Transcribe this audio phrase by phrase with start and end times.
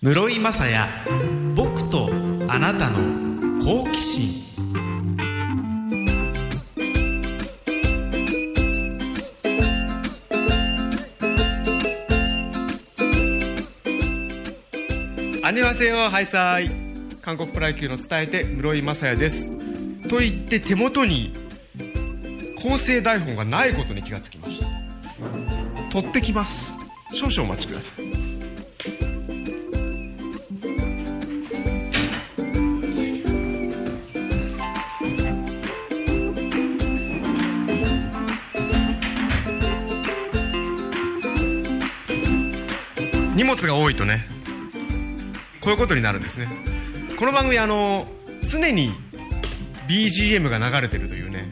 [0.00, 0.88] 室井雅也
[1.56, 2.08] 僕と
[2.46, 2.98] あなたの
[3.60, 4.48] 好奇心。
[15.44, 16.70] アニバセヨハイサイ。
[17.20, 19.50] 韓国プロ野球の伝えて室井雅也です。
[20.08, 21.34] と言って手元に
[22.62, 24.66] 構成台本がないことに気がつきました。
[25.90, 26.76] 取ってきます。
[27.12, 28.27] 少々お待ちください。
[43.48, 44.26] 物が多いとね
[45.60, 46.48] こういうことになるんですね。
[47.18, 48.04] この番組あの
[48.48, 48.90] 常に
[49.88, 51.48] BGM が流れてるというね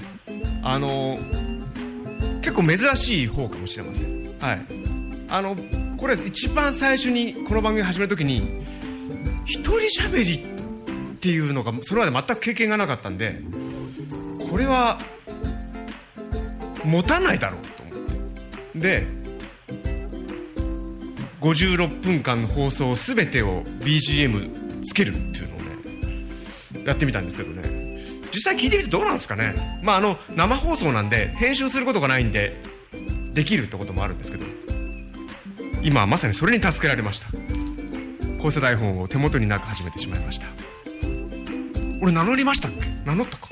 [0.63, 1.19] あの
[2.43, 4.37] 結構珍しい方かもしれません。
[4.41, 4.61] はい。
[5.29, 5.57] あの
[5.97, 8.63] これ一番最初にこの番組始めるときに
[9.45, 10.35] 一人喋り
[11.15, 13.41] っていうのがそれまで全く経験がなかったんで
[14.51, 14.99] これは
[16.85, 18.81] 持たないだろうと思って。
[18.81, 19.16] で
[21.41, 28.21] 56分間の放送全てを BGM つけるっていうのをねやってみたんですけどね。
[28.33, 29.81] 実際聞いてみてどうなんですかね。
[29.83, 32.61] まああの生放送なんで編集することがないんで
[33.35, 34.47] できるってこともあるんですけど
[35.83, 37.29] 今まさにそれに助けられました。
[38.41, 40.47] 構成台本を手元になく始めてしまいました。
[42.03, 42.87] 俺名乗りましたっけ？
[43.05, 43.49] 名乗ったか？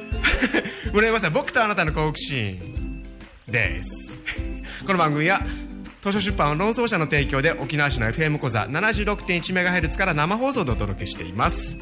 [0.92, 3.02] 村山さん僕とあなたの好奇心
[3.48, 3.88] です。
[4.86, 5.40] この番組は
[6.02, 11.78] 図書出版は論争者の提供で沖縄市の FM 講座 76.1MHz から生放送でお届けしています。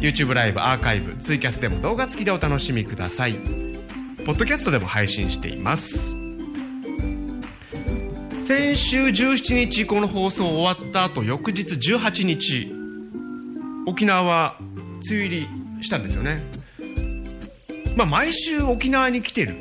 [0.00, 3.36] YouTube ライブアーカイブツイキャスでも動画付きでお楽しみください。
[4.26, 6.14] ポッドキャストでも配信しています。
[8.46, 12.70] 先週17日この放送終わった後翌日18日
[13.86, 14.70] 沖縄は梅
[15.10, 16.42] 雨入りしたんですよね。
[17.96, 19.56] まあ毎週沖縄に来てる。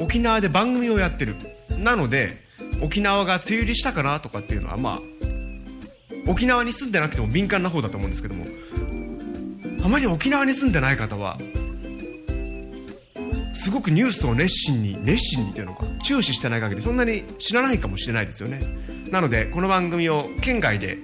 [0.00, 1.36] 沖縄で番組をやってる。
[1.78, 2.45] なので
[2.82, 5.00] 沖縄が梅雨入りしたかなとかっていうのはまあ
[6.26, 8.44] 沖縄に住んでなくても敏感な方だと思うんですけども
[9.84, 11.38] あまり沖縄に住んでない方は
[13.54, 18.60] すごくニュースを熱心に熱心にっていうのか注視してない限りそんなに知らないかもしれないですよね。
[19.10, 20.98] なのでこの番組を県外で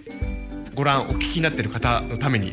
[0.76, 2.52] ご覧お聞きになっている方のために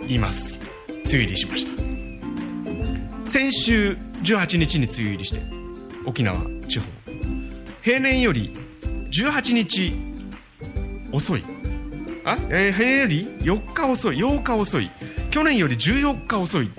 [0.00, 0.58] 言います。
[0.88, 3.30] 梅雨入りしました。
[3.30, 5.42] 先週18日に梅雨入りして
[6.06, 7.03] 沖縄地方。
[7.84, 8.50] 平年より
[9.10, 9.92] 18日
[11.12, 11.44] 遅い。
[12.24, 14.90] あ、えー、平年より4日遅い8日遅い。
[15.28, 16.68] 去年より14日遅い。
[16.68, 16.70] っ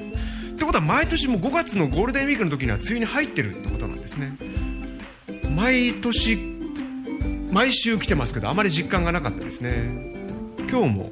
[0.57, 4.35] てことは毎年も5月のゴールデンウィークの時には梅雨に入ってるってことなんですね。
[5.55, 6.39] 毎年
[7.51, 10.11] 毎週来てますけどあまり実感がなかったですね。
[10.67, 11.11] 今日も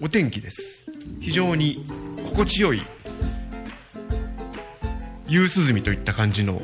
[0.00, 0.86] お天気です。
[1.20, 1.76] 非常に
[2.30, 2.80] 心地よい
[5.28, 6.62] 夕涼みといった感じの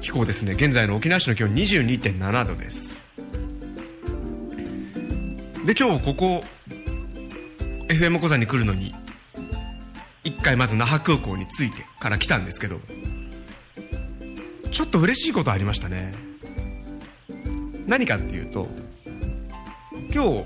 [0.00, 0.52] 気候ですね。
[0.52, 3.00] 現在の沖縄市の気温22.7度です。
[5.66, 6.40] で今日ここ
[7.88, 8.94] FM 小座に来るのに
[10.24, 12.80] 一回まず那覇空港に着いてから来たんですけど
[14.72, 16.12] ちょっと嬉しいことありましたね。
[17.86, 18.68] 何かっていうと
[20.12, 20.44] 今日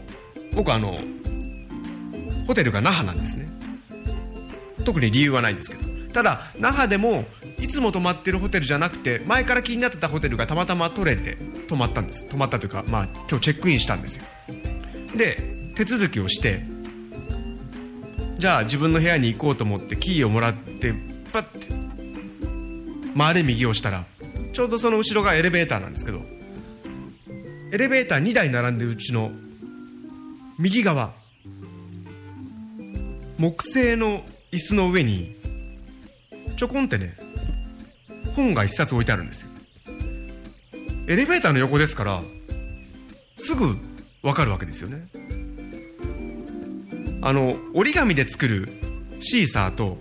[0.54, 0.98] 僕あの
[2.46, 3.48] ホテルが那覇なんですね。
[4.84, 5.84] 特に理由はないんですけど。
[6.12, 7.24] ただ那覇でも
[7.64, 12.26] いつも泊まってるホテルじゃなくて前から気になってたホテルがたまたま取れて泊まったんです。
[12.26, 14.24] 泊まったというかまあ今日チェックインしたんですよ。
[15.16, 16.62] で手続きをして
[18.36, 20.92] じゃあ自分の部屋に行こうと思ってキーをもらって
[21.32, 21.68] パッて
[23.16, 24.04] 回れ右をしたら
[24.52, 26.20] ちょうどその後ろがエレベーターなんですけど
[27.72, 29.32] エレベーター2台並んでるうちの
[30.58, 31.14] 右側
[33.38, 34.20] 木製の
[34.52, 35.34] 椅子の上に
[36.58, 37.23] ちょこんってね
[38.34, 39.48] 本が一冊置いてあるんですよ。
[41.06, 42.22] エレベーターの横ですから
[43.36, 43.76] すぐ
[44.22, 45.06] 分かるわけですよね。
[47.20, 48.68] あの折り紙で作る
[49.20, 49.96] シーサーと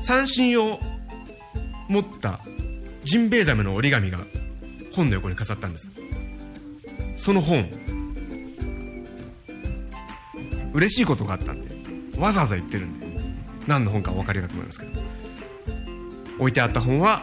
[0.00, 0.80] 三振を
[1.88, 2.40] 持った
[3.02, 4.18] ジンベエザメの折り紙が
[4.94, 5.90] 本の横に飾ったんです。
[7.16, 7.68] その本
[10.72, 11.68] 嬉しいことがあったんで
[12.18, 13.06] わざわざ言ってるんで
[13.66, 15.09] 何の本かお分かりだと思いますけど。
[16.40, 17.22] 置いてあった本は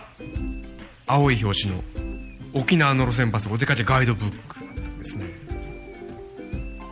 [1.06, 1.84] 青い表紙の
[2.54, 5.25] 沖縄の路線バスお出かけガイドブックだったんですね。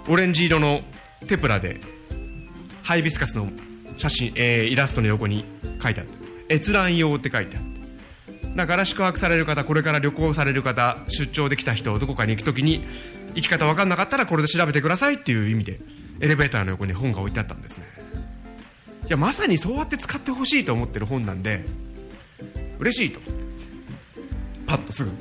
[0.09, 0.81] オレンジ色の
[1.27, 1.79] テプラで
[2.83, 3.49] ハイビスカスの
[3.97, 5.45] 写真、えー、イラストの横に
[5.81, 6.13] 書いてあった。
[6.49, 7.75] 閲覧用って書いてあって
[8.55, 12.85] だから宿泊される方これから旅行される方出張できた人どこかに行く時に
[13.35, 15.79] 生き方分かんなかったらこれで調べてくださいっていう意味で
[16.21, 17.85] エレベーターの横に本が置いてあったんですね。
[19.07, 21.65] いやまさにそうやって使ってほしいと思ってる本なんで
[22.79, 23.19] 嬉しいと。
[24.67, 25.11] パッとすぐ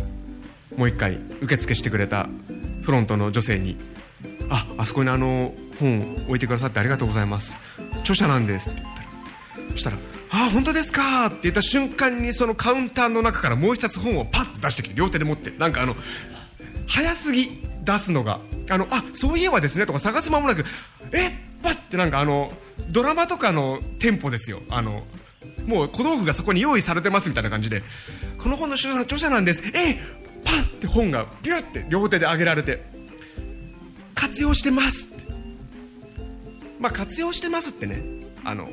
[0.76, 2.26] もう一回受付してくれた
[2.82, 3.76] フロントの女性に
[4.50, 7.56] 「ああそこにあの本置いてくださってありがとうございます。
[8.00, 9.08] 著者なんです」って言ったら
[9.72, 9.98] そしたら
[10.30, 15.96] 「あ本当ですか」って言った瞬間にそのカウンターの中からもう一冊本をパッと出してきて両手で持ってなんかあの
[16.86, 18.40] 早すぎ出すのが
[18.70, 20.64] あのあそういえばですねとか探す間もなく
[21.12, 21.30] え？
[21.62, 22.52] パッてなんかあの
[22.90, 24.62] ドラマとかのテンポですよ。
[24.70, 25.06] あの
[25.66, 27.82] もう小道具がそこに用意されてますみたいな感じで
[28.38, 29.62] この本の著者なんです。
[29.74, 29.98] え
[30.44, 32.84] パッて本がビュッて両手で上げられて
[34.14, 35.24] 活用してますって。
[36.78, 38.02] まあ活用してますってね。
[38.44, 38.68] あの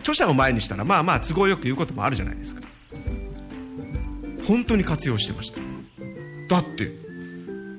[0.00, 2.60] 著者を前にしたらまあまあ都合よく言うこともあるじゃないですか。
[4.46, 5.58] 本当に活用してました。
[6.48, 6.92] だって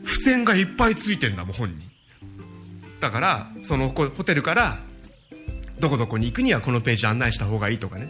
[0.03, 1.87] 付箋がいっぱいついてんだもん本に。
[2.99, 4.79] だからそのホテルから
[5.79, 8.09] どこどこに行くにはこのページ案内した方がいいとかね。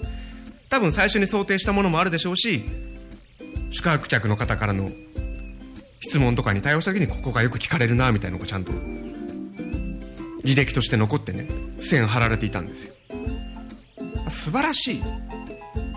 [0.70, 2.66] 多分最初に想定したものもあるでしょうし
[3.72, 4.90] 宿泊客の方からの
[6.00, 8.72] 質問とかに対応した時にここがよく聞かれるなみたいなのがちゃんと
[10.44, 11.48] 履歴として残ってね
[11.78, 12.94] 付箋貼られていたんですよ。
[14.30, 15.04] 素晴らしい。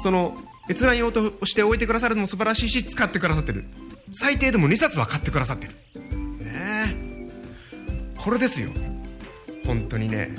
[0.03, 0.35] その
[0.69, 3.65] 閲覧用として置いてくださるのも素晴らしいし使ってくださってる。
[4.13, 5.73] 最低でも2冊は買ってくださってる。
[6.45, 6.97] ね
[8.17, 8.19] え。
[8.19, 8.71] これですよ。
[9.65, 10.31] 本当にね。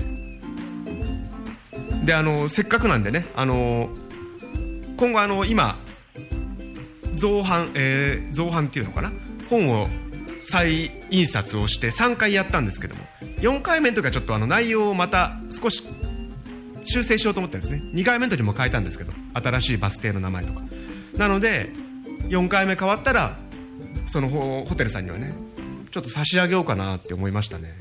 [2.04, 3.90] であのせっかくなんでねあの
[5.02, 5.80] 今後あの今
[7.16, 9.12] 造版、えー、造版っていうのかな？
[9.50, 9.88] 本を
[10.44, 13.02] 再印刷をして3回やったんですけども
[13.38, 15.84] 4回目の時はちょっとあの内容をまた少し
[16.84, 17.92] 修正しようと思ってるんですね。
[17.96, 20.62] 2回目の時も変えたんですけど新しいバス停の名前とか。
[21.18, 21.72] なので
[22.28, 23.40] 4回目変わったら
[24.06, 25.32] そのホテルさんにはね
[25.90, 27.74] ちょっと差し上げようかなって思いましたね。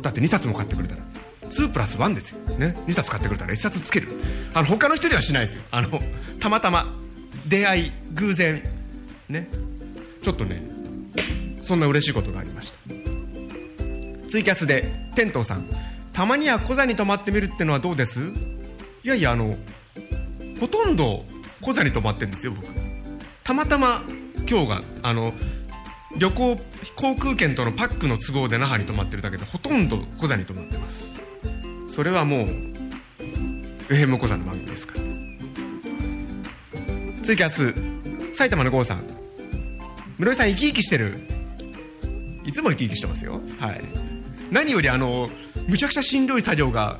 [0.00, 1.02] だって2冊も買ってくれたら。
[1.50, 4.08] 2プラス1ですよ、ね、2冊買ってくれたら1冊つける。
[4.54, 5.62] あの他の人にはしないですよ。
[5.70, 6.00] あの
[6.40, 6.92] たまたま
[7.46, 8.62] 出会い偶然
[9.28, 9.48] ね。
[10.22, 10.62] ちょっとね
[11.62, 12.78] そんな嬉しいことがありました。
[14.28, 15.68] ツイキャスで天童さん
[16.12, 18.20] たまにはコザに泊まってみるってのはどうです？
[19.04, 19.56] いやいやあの
[20.60, 21.24] ほとんど
[21.60, 22.66] コザに泊まってんですよ僕。
[23.44, 24.02] たまたま
[24.48, 25.32] 今日があの
[26.16, 26.56] 旅行
[26.96, 31.15] 航空券とのパックの都合で那覇に泊まってるだけでほとんどコザに泊まってます。
[31.96, 32.46] それはもう
[33.88, 35.00] FM コザの番組ですから。
[37.22, 37.72] ツイキャス
[38.34, 39.06] 埼玉の郷さん。
[40.18, 41.14] 室井さん生き生きしてる。
[42.44, 43.40] いつも生き生きしてますよ。
[43.58, 43.80] はい。
[44.50, 45.26] 何よりあの
[45.66, 46.98] むちゃくちゃしんどい作業が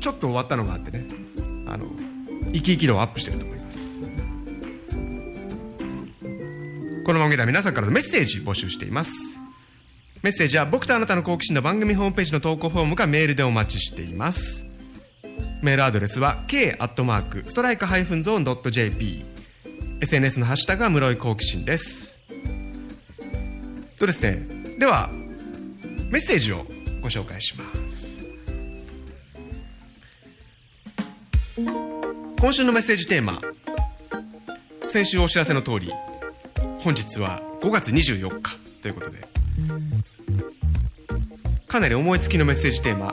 [0.00, 1.04] ちょっと終わったのがあってね。
[1.64, 1.86] あの
[2.46, 3.78] 生き生き度をアップしてると思います。
[7.04, 9.38] この番組では皆さんからのメッセージ募集しています。
[10.26, 14.66] メッセージは僕とあなたの好奇心の番組ホームページの投稿フォームかメールでお待ちしています。
[15.62, 19.24] メールアドレスは k アットマークストライクハイフンゾーンドット JP
[20.00, 22.18] SNS のハッシュタグは室井好奇心です。
[24.00, 24.44] とですね
[24.80, 25.10] では
[26.10, 26.66] メッセージを
[27.00, 28.26] ご紹介します。
[32.40, 33.40] 今週のメッセージテーマ。
[34.88, 35.92] 先週お知らせの通り
[36.80, 39.36] 本日は5月24日ということで
[41.68, 43.08] かなり思いつきのメッセージテーマ。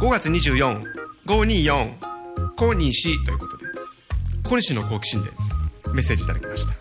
[0.00, 1.94] 5月24524
[2.56, 3.64] 小西ということで。
[4.44, 5.30] 小西の好奇心で
[5.92, 6.74] メッセージいただきました。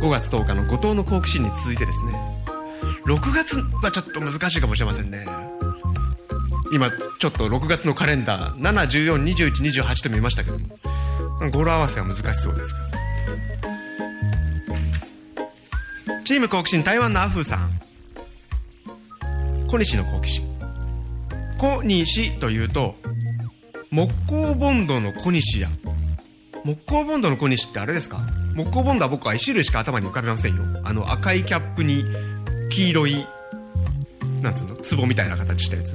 [0.00, 2.12] 5月10日の後藤の好奇心に続いてですね。
[3.06, 5.26] 6月はちょっと難しいかもしれませんね。
[6.72, 10.78] 今ちょっと6月のカレンダー7142128と見ましたけども。
[11.50, 12.80] 語呂合わせは難しそうですが。
[16.24, 17.81] チーム好奇心台湾のアフーさん。
[19.72, 20.44] 小西の好奇心。
[21.56, 22.94] 小西というと
[23.90, 25.70] 木工ボンドの小西や。
[26.62, 28.18] 木工ボンドの小西ってあれですか？
[28.54, 30.62] 木工ボンドは僕は1種類しか頭に浮かびませんよ。
[30.84, 32.04] あの赤いキャップに
[32.68, 33.26] 黄色い
[34.42, 34.76] なんつうの？
[34.76, 35.94] 壺みたいな形したやつ。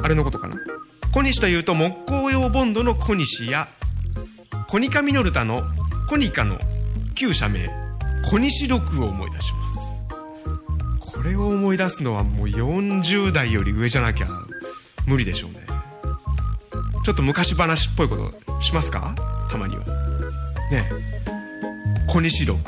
[0.00, 0.54] あれのことかな？
[1.12, 3.66] 小西というと木工用ボンドの小西や
[4.68, 5.64] コニカミノルタの
[6.08, 6.56] コニカの
[7.16, 7.68] 旧社名
[8.30, 9.59] 小西六を思い出します。
[11.20, 14.28] これを思い出すのはもう40代より上じゃなきゃ
[15.06, 15.58] 無理でしょうね。
[17.04, 19.14] ちょっと昔話っぽいことしますか？
[19.50, 19.84] たまには。
[20.70, 20.90] ね
[22.08, 22.58] 小西六。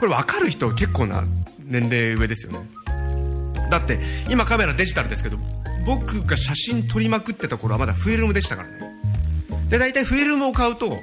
[0.00, 1.22] これ分かる人結構な
[1.64, 2.68] 年齢上ですよね。
[3.70, 5.38] だって今カメラデジタルですけど
[5.86, 8.80] 僕が写真撮りまくってた頃はまだフィルムでしたからね。
[9.68, 10.96] で大体フィルムを買うとフ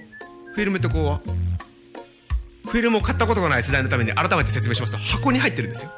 [0.58, 5.92] ィルムってこうフィルムを買ったことがない世代のために改めて説明しますと箱に入ってるんですよ。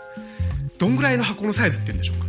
[0.82, 2.26] どんぐらいの箱のサイズっていうんでしょうか？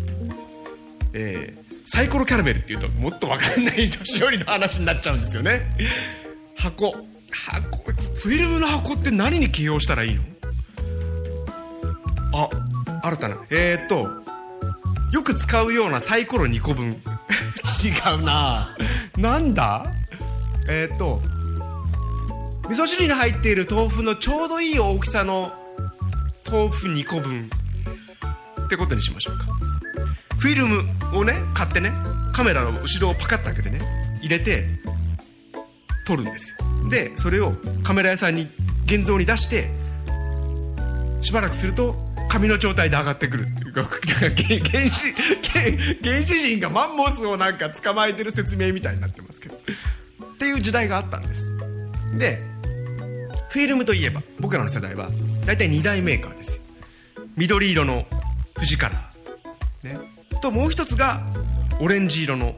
[1.14, 5.62] えー、サイコロキャラメルっていうともっと分かんない年寄りの話になっちゃうんですよね。
[6.59, 6.92] 箱。
[7.30, 7.78] 箱。
[8.14, 10.23] フィルムの箱って何に起用したらいいの？
[12.35, 12.50] あ
[13.02, 13.38] 新たな。
[13.49, 14.11] えー、っと
[15.14, 17.00] よく使うようなサイコロ2個分。
[17.82, 17.88] 違
[18.21, 18.76] うな。
[19.16, 19.87] なんだ？
[20.68, 21.23] えー、っと
[22.68, 25.50] 味噌汁に入っている豆腐のちょうどいい大きさの
[26.47, 27.49] 豆腐2個分。
[28.72, 29.44] ってことにしましょうか。
[30.38, 30.82] フィルム
[31.14, 31.92] をね買ってね
[32.32, 33.82] カメラの後ろをパカッと開けてね
[34.20, 34.64] 入れて
[36.06, 36.56] 撮るんですよ。
[36.88, 37.52] でそれを
[37.84, 38.48] カメラ屋さんに
[38.86, 39.68] 現像に出して
[41.20, 41.94] しばらくすると
[42.30, 43.46] 紙の状態で上がってくる。
[43.74, 43.84] 原
[44.90, 45.12] 始
[46.02, 49.56] 原始人がマンモスをなんか捕まえてる説明みたいになってますけど。
[49.56, 49.58] っ
[50.38, 51.58] ていう時代があったんです。
[52.16, 52.40] で
[53.50, 55.10] フィルムといえば僕らの世代は
[55.44, 56.62] 大体2大メーカーですよ。
[57.36, 58.06] 緑色の
[58.54, 59.99] 富士カラーね。
[60.40, 61.23] ともう一つが
[61.80, 62.54] オレンジ色の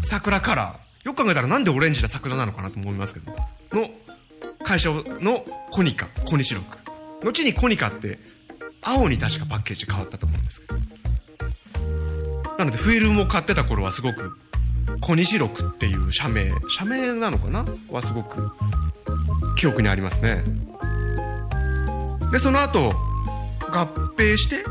[0.00, 3.32] 桜カラーよく考えたらなんでオレンジな桜なのかなと思いますけど
[3.72, 3.88] の
[4.62, 6.78] 会社のコニカコニシロク。
[7.24, 8.18] 後にコニカって
[8.82, 10.74] 青に確かパッケージ変わったと思うんですけど。
[12.58, 14.36] なのでフィルムを買ってた頃はすごく
[15.00, 17.64] コニシロクっていう社名社名なのかな？
[17.90, 18.50] はすごく
[19.56, 20.44] 記憶にありますね。
[22.30, 22.92] でその後
[23.70, 23.86] 合
[24.16, 24.62] 併して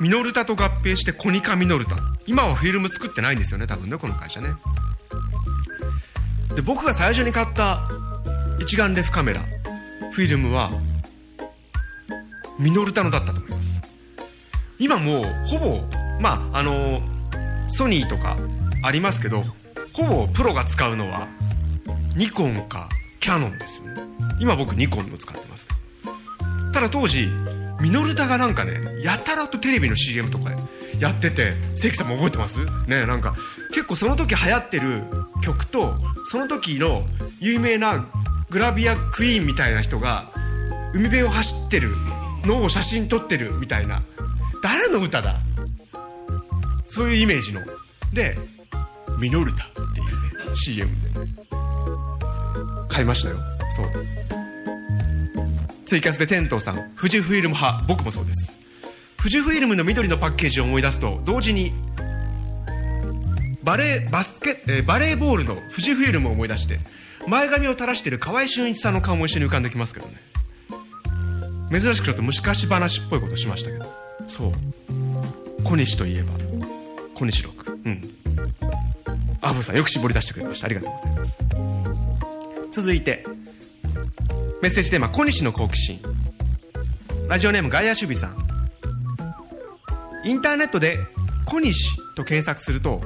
[0.00, 1.96] ミノルタと合併してコニカミノルタ。
[2.26, 4.50] 今はフィルム作ってないんですよね多分ねこの会社ね。
[6.54, 7.88] で僕が最初に買った
[8.58, 9.40] 一眼レフカメラ。
[10.12, 10.70] フィルムは
[12.58, 13.80] ミノルタのだったと思います。
[14.78, 15.80] 今もうほぼ
[16.20, 17.00] まああの
[17.68, 18.36] ソニーとか
[18.84, 19.42] ありますけど
[19.92, 21.28] ほぼプロが使うのは
[22.16, 22.88] ニコンか
[23.20, 24.02] キャノンですよね。
[24.40, 25.66] 今僕ニコンの使ってます。
[26.72, 27.28] ただ当時
[27.80, 30.50] ミノルタがなんかねやたらとテレビの CM とか
[30.98, 32.58] やってて関さんも覚えてます？
[32.88, 33.36] ねなんか
[33.70, 35.02] 結構その時流行ってる
[35.42, 35.94] 曲と
[36.30, 37.06] その時の
[37.40, 38.06] 有名な
[38.50, 40.32] グラビアクイーンみたいな人が
[40.94, 41.90] 海辺を走ってる
[42.44, 44.02] のを写真撮ってるみたいな。
[44.62, 45.36] 誰の歌だ？
[46.88, 47.60] そういうイメージの。
[48.12, 48.36] で
[49.20, 50.06] ミノルタっていう
[50.50, 51.08] ね CM で。
[52.88, 53.36] 買いましたよ。
[53.76, 53.86] そう。
[55.88, 58.54] ツイキャスでテントウさん富士フイルム派僕もそうです。
[59.16, 61.72] 富士フイルムの緑のパッケージを思い出すと同時に
[63.62, 66.78] バレーバスケ、えー、バレーボールの富士フイルムを思い出して
[67.26, 70.12] 前髪を垂らしてる河合俊一さんの顔も一緒に浮かんできますけどね。
[71.70, 73.86] 珍しくちょっと昔話っぽいことしましたけど。
[74.28, 74.52] そう。
[75.64, 76.32] 小西といえば。
[77.14, 77.78] 小西六。
[77.86, 78.14] うん。
[79.40, 80.66] アブさんよく絞り出してくれました。
[80.66, 81.38] ありがとうございます。
[82.72, 83.24] 続いて。
[84.60, 86.00] メッセージテーマ小西の好奇心。
[87.28, 88.36] ラジオネーム外野守備さん。
[90.24, 90.98] インターネットで
[91.46, 93.00] 小西と検索すると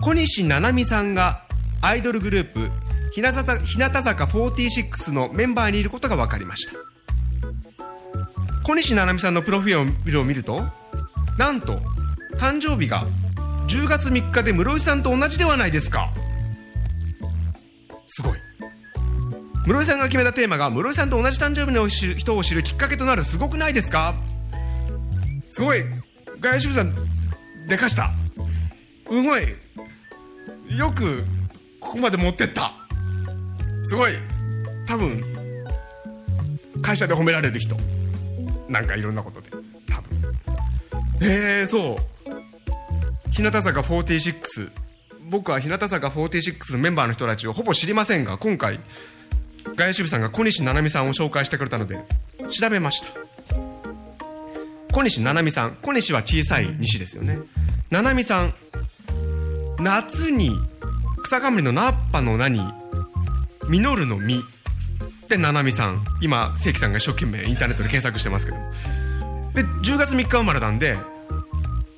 [0.00, 1.42] 小西七海さんが
[1.80, 2.70] アイドルグループ
[3.12, 6.74] 日向坂日向坂46のメンバーにいることが分かりました。
[8.62, 10.62] 小西七海さんのプロフィールを見ると
[11.38, 11.80] なんと
[12.38, 13.04] 誕生日が
[13.66, 16.12] 10月3日で室井さんと同じではないですか。
[18.06, 18.51] すごい。
[19.64, 24.14] 室井さんが決めたテーマが室井さんと同じ誕生日の人を知るきっかけとなるすごくないですか？
[25.50, 25.84] すごい。
[26.40, 26.92] 外野さん
[27.68, 28.10] でかした。
[29.08, 29.42] すごい。
[30.76, 31.24] よく
[31.78, 32.72] ここまで持ってった。
[33.84, 34.12] すごい。
[34.86, 35.22] 多分
[36.82, 37.76] 会社で褒められる人。
[38.68, 39.50] なんかいろんなことで。
[39.88, 40.34] 多分。
[41.20, 43.30] えー、そう。
[43.30, 44.70] 日向坂46
[45.30, 48.80] 僕は日向坂46のメンバーの人たちをほぼ知りませんが今回
[49.64, 51.98] 外野守備さんが小西七海さんを紹介してくれたので
[52.50, 53.08] 調べました。
[54.92, 57.38] 小西七海さん小西は小さい西ですよね。
[57.90, 58.54] 七海さん
[59.80, 60.56] 夏に
[61.24, 62.60] 草冠の菜っぱの名に
[63.68, 64.42] 実るの実。
[65.28, 68.58] で七海さん今関さんが一生懸命インターネットで検索してますけど
[69.54, 70.96] で10月3日生まれなんで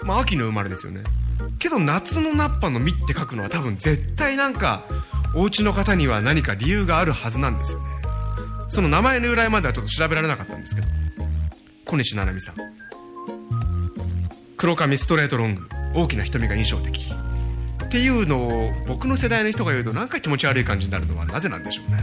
[0.02, 1.02] まあ秋の生まれですよね。
[1.58, 4.84] けど夏の菜っぱの実って書くのは多分絶対なんか
[5.34, 7.86] お家の方には何か理由があるはずなんですよね。
[8.68, 10.88] その名前の由来まではちょっと調べられなかったんですけど。
[11.84, 12.54] 小西七海さん。
[14.56, 15.68] 黒髪ストレートロング。
[15.94, 17.12] 大きな瞳が印象的。
[17.84, 22.02] っていうのを僕の世代の人が言うとなんか気持ち悪い感じになるのはなぜなんでしょうね。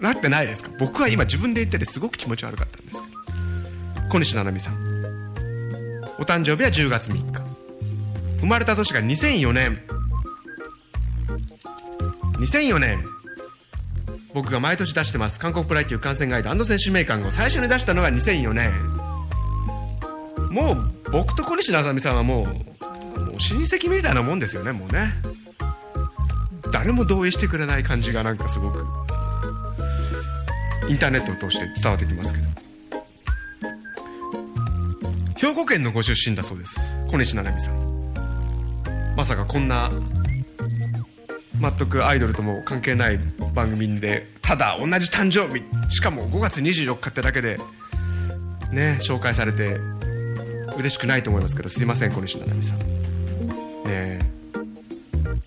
[0.00, 0.72] なってないですか？
[0.78, 4.08] 僕は今自分で言っててすごく気持ち悪かったんですけど。
[4.08, 4.74] 小西七海さん。
[6.18, 7.42] お誕生日は10月3日。
[8.40, 9.80] 生まれた年が2004年。
[12.44, 13.02] 2004年。
[14.34, 15.38] 僕が毎年出してます。
[15.38, 16.64] 韓国プライという観戦ガイド。
[16.64, 18.72] 選手名鑑を最初に出したのが2004年。
[20.50, 25.14] もう僕と小西直美さんはもうもう親戚みたいなもんですよねもうね。
[26.70, 28.84] 誰も同意してくれない感じがなんかすごく。
[30.88, 32.46] インターネットを通して伝わってきますけど。
[35.36, 37.02] 兵庫県のご出身だそうです。
[37.08, 39.14] 小西七海さん。
[39.16, 39.90] まさかこんな
[41.60, 43.18] 全くアイドルとも関係ない
[43.54, 45.62] 番組でただ同じ誕生日。
[45.88, 47.58] しかも5月24日ってだけで
[48.72, 49.78] ね紹介されて
[50.76, 52.78] 嬉しくないと思いますけどすいません小西七海さん。
[52.78, 52.84] ね
[53.86, 54.20] え。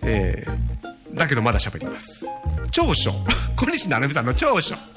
[0.04, 2.26] えー、だけどまだ喋ります。
[2.72, 3.14] 長所。
[3.58, 4.76] 小西七海さんの長所。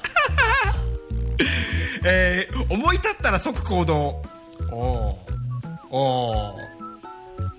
[2.03, 4.23] えー、思い立ったら即行動。
[4.71, 5.17] お
[5.89, 6.55] おお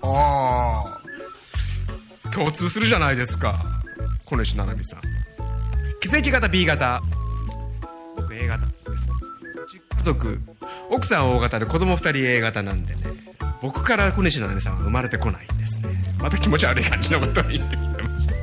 [0.01, 0.92] お
[2.33, 3.63] 共通するじゃないですか。
[4.25, 5.01] 小西七海さん。
[6.01, 7.01] 血液型 B 型。
[8.15, 9.07] 僕 A 型です
[9.97, 10.39] 家族
[10.89, 13.01] 奥さん O 型で子供2人 A 型なんでね。
[13.61, 16.03] 僕から小西七海さんは生まれてこないんですね。
[16.19, 18.33] また気持ち悪い感じのことを言ってきてました。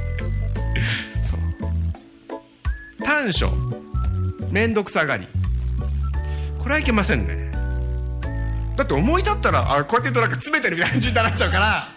[1.25, 1.41] そう。
[3.03, 3.53] 短所。
[4.51, 5.27] 面倒くさがり。
[6.59, 7.51] これはいけませんね。
[8.77, 11.89] だって思い立ったらあこうやって言うとなんか詰めてるみたいな感じになっちゃうから。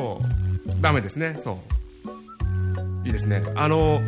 [0.00, 0.20] そ
[0.78, 0.80] う。
[0.80, 1.34] ダメですね。
[1.36, 1.58] そ
[3.04, 3.06] う。
[3.06, 3.42] いいですね。
[3.54, 4.00] あの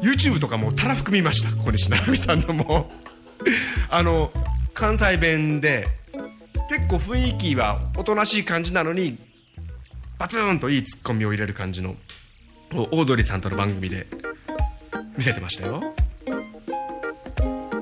[0.00, 1.50] YouTube とかもたらふく見ました。
[1.62, 2.90] 小西成美さんのも。
[3.90, 4.30] あの
[4.74, 5.88] 関西弁で
[6.68, 9.18] 結構雰囲気はおとなしい感じなのに
[10.18, 11.96] バツンといいツッコミを入れる感じの
[12.72, 14.06] オードリーさんとの番組で
[15.16, 15.82] 見せてましたよ。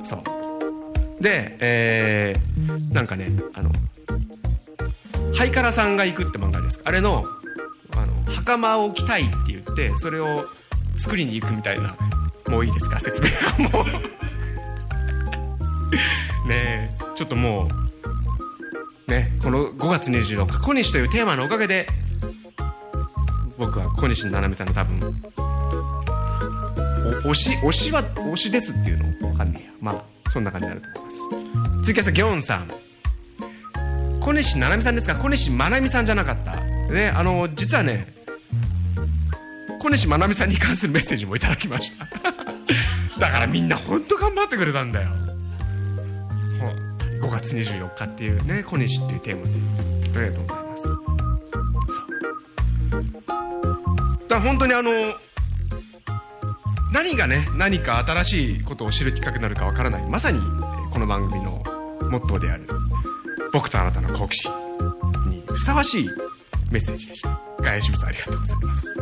[0.04, 1.22] そう。
[1.22, 3.70] でえー、なんかねあの
[5.36, 7.24] ハイカラさんが行くって漫画ですあれの
[7.94, 10.44] あの袴を着たいって言ってそれを
[10.96, 11.96] 作りに行くみたいな。
[12.48, 13.00] もういいですか？
[13.00, 13.84] 説明はもう。
[16.48, 17.68] ねえちょっとも
[19.08, 21.88] うねこの5月24日「小西」というテーマのおかげで
[23.58, 25.00] 僕は小西七海さんの多分
[27.24, 29.70] 推し推しは推しですっていうの分かんねえや。
[29.80, 31.14] まあそんな感じになると思い
[31.50, 31.84] ます。
[31.84, 32.70] 次はさギョンさん。
[34.26, 35.14] 小西七海さんですか？
[35.14, 36.56] 小西真奈美さんじゃなかった。
[36.92, 38.12] ねあの実はね
[39.78, 42.06] 小西真奈美さんに関するメッセージもいただきました。
[43.20, 45.10] だからみんな本当頑張ってくれたんだよ。
[47.22, 50.18] 5月24日っていうね小西っていうテーマで。
[50.18, 50.82] ありがとうございます。
[54.28, 54.90] だから本当にあの
[56.92, 60.02] 何がね何か新しいことを知るきっかけになるかわからない。
[60.10, 60.40] まさに
[60.90, 61.62] この番組の
[62.10, 62.66] モットーである。
[63.52, 64.52] 僕とあなたの好奇心
[65.28, 66.10] にふさわしい
[66.70, 67.40] メッセージでした。
[67.60, 68.94] 外吉さんありがとうございます。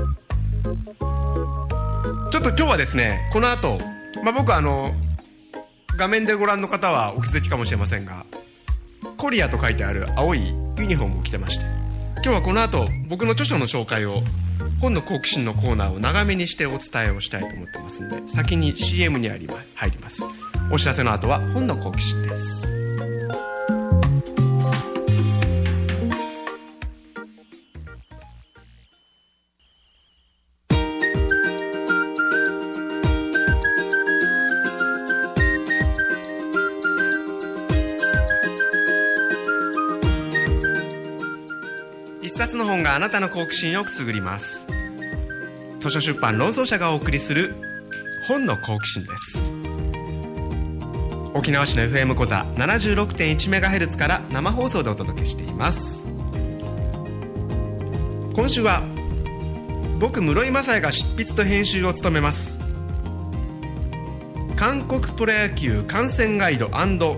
[2.31, 3.79] ちょっと今日はですねこの後、
[4.23, 4.93] まあ僕あの
[5.97, 8.27] 画面でご覧の方はお気づきかもしれませんが
[9.17, 10.41] コリアと書いてある青い
[10.77, 11.65] ユニフォームを着てまして
[12.17, 14.23] 今日はこの後僕の著書の紹介を
[14.81, 20.25] 本の好奇心のコーナーを長めにしてお伝えをしたいと思ってますんで先に CM にあり入ります。
[20.73, 22.84] お知らせの後は本の好奇心です。
[43.35, 44.65] 好奇心をくすぐります。
[45.81, 47.57] 図書出版論争社がお送りする
[48.29, 49.53] 本の好奇心です。
[51.35, 56.07] 沖縄市の FM 小座 76.1MHz から生放送でお届けしています。
[58.35, 58.85] 今週は
[59.99, 62.61] 僕室井雅也が執筆と編集を務めます。
[64.55, 66.71] 韓国プロ野球観戦ガイド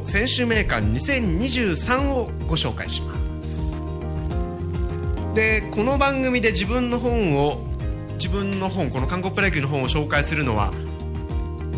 [0.06, 3.15] 選手名鑑2023をご紹介します。
[5.36, 7.58] でこの番組で自分の本を
[8.14, 10.72] 自分の本この韓国プロ野球の本を紹介するのは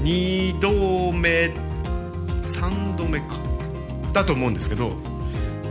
[0.05, 1.47] 2度目
[2.44, 3.27] 3度目か
[4.12, 4.90] だと思うんですけど、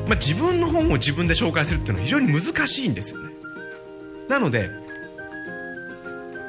[0.05, 3.31] まあ、自分の本を自分で紹介するっていうのは非常に難しいんですよね。
[4.27, 4.69] なので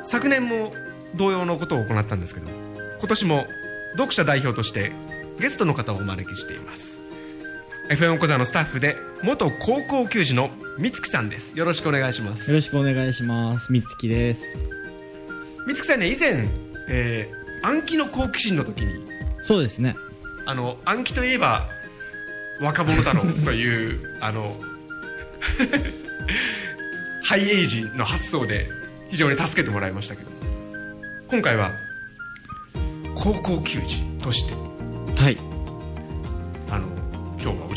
[0.03, 0.72] 昨年も
[1.14, 2.48] 同様のことを行ったんですけど
[2.98, 3.46] 今年も
[3.92, 4.90] 読者代表として
[5.38, 6.97] ゲストの方をお招きしています。
[7.88, 11.59] FM 小座のスタッフで元高校球児の美月さんです。
[11.59, 12.51] よろしくお願いします。
[12.51, 13.72] よろしくお願いします。
[13.72, 14.42] 美月です。
[15.66, 16.48] 美月さんね以前、
[16.90, 19.07] えー、暗記の好奇心の時に
[19.40, 19.96] そうですね。
[20.44, 21.66] あの暗記といえば
[22.61, 24.55] 若者だろうというあの
[27.24, 28.68] ハイエイジの発想で
[29.09, 30.31] 非常に助けてもらいましたけど。
[31.31, 31.72] 今回は
[33.14, 34.67] 高校球児として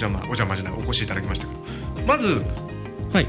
[0.06, 1.54] 邪魔お邪魔じゃないお越しいただきましたけ
[2.02, 2.08] ど。
[2.08, 2.44] まず
[3.14, 3.28] はい。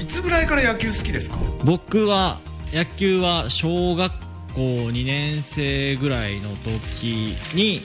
[0.00, 1.36] いつぐらいから野球好きですか？
[1.64, 2.40] 僕は
[2.72, 4.12] 野球は小学
[4.54, 7.80] 校2年生ぐらいの時に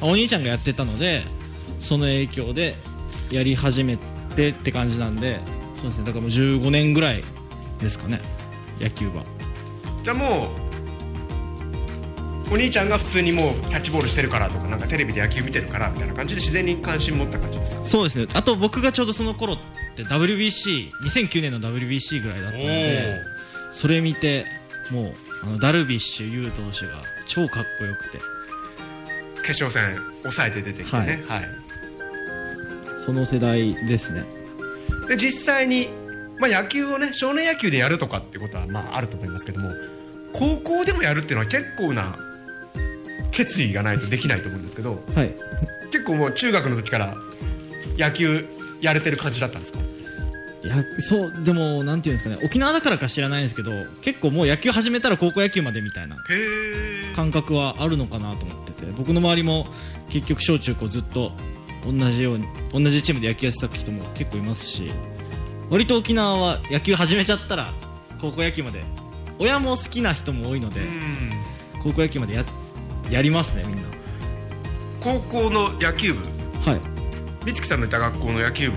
[0.00, 1.22] お兄ちゃんがやってたので
[1.80, 2.74] その影響で
[3.30, 3.98] やり始め
[4.36, 5.38] てって感じなんで
[5.74, 7.22] そうですねだからもう15年ぐらい
[7.80, 8.20] ですかね
[8.80, 9.24] 野球は。
[10.02, 10.69] じゃあもう
[12.50, 17.84] お兄ちゃんが普通にもうキャッチボールしてるからとかなんかテレビで野球見てるからみたいな感じで自然に関心持った感じですか？
[17.84, 18.26] そうですね。
[18.34, 19.58] あと僕がちょうどその頃っ
[19.96, 23.14] て WBC2009 年の WBC ぐらいだったので
[23.72, 24.46] それ見て
[24.90, 28.18] もうあのダルビッシュ有投手が超かっこよくて。
[29.42, 31.48] 決勝戦抑えて出てきてね、はい。
[33.04, 34.24] その世代ですね。
[35.08, 35.88] で実際に、
[36.38, 39.72] まあ、野球をね少年野球でやるとかっていうことはまああると思いますけども
[40.34, 42.16] 高校でもやるっていうのは結構な
[43.30, 45.34] 決意がないとできないと思うんですけどはい。
[45.90, 47.16] 結構もう中学の時から
[47.98, 48.46] 野球
[48.80, 49.78] やれてる感じだったんですか？
[50.62, 52.38] いやそうでもなんていうんですかね。
[52.44, 53.70] 沖縄だからか知らないんですけど
[54.02, 56.16] 結構もう野球始めたら高校野球までみたいな
[57.16, 59.66] 感覚はあるのかなと思ってて僕の周りも
[60.10, 61.32] 結局小中高ずっと
[61.86, 64.90] 同じように同じチームで野球やってた人も結構いますし
[65.70, 67.72] 割と沖縄は野球始めちゃったら
[68.20, 68.82] 高校野球まで。
[69.42, 70.90] 親も好きな人も多いのでうん。
[71.82, 72.44] 高校野球までや
[73.10, 73.82] やりますねみんな。
[75.00, 76.20] 高校の野球部？
[76.60, 76.80] はい。
[77.44, 78.76] 美月さんのいた学校の野球部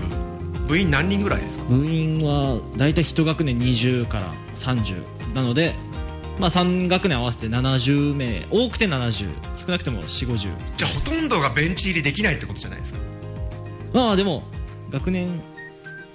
[0.66, 1.64] 部員何人ぐらいですか？
[1.64, 5.74] 部員は大体1学年20から30なので
[6.38, 13.00] まあ3学年合わせて70名多くて70少なくても4 5 0じゃあほとんどがベンチ入りできないってことじゃないですか？
[13.92, 14.42] まあでも
[14.90, 15.40] 学年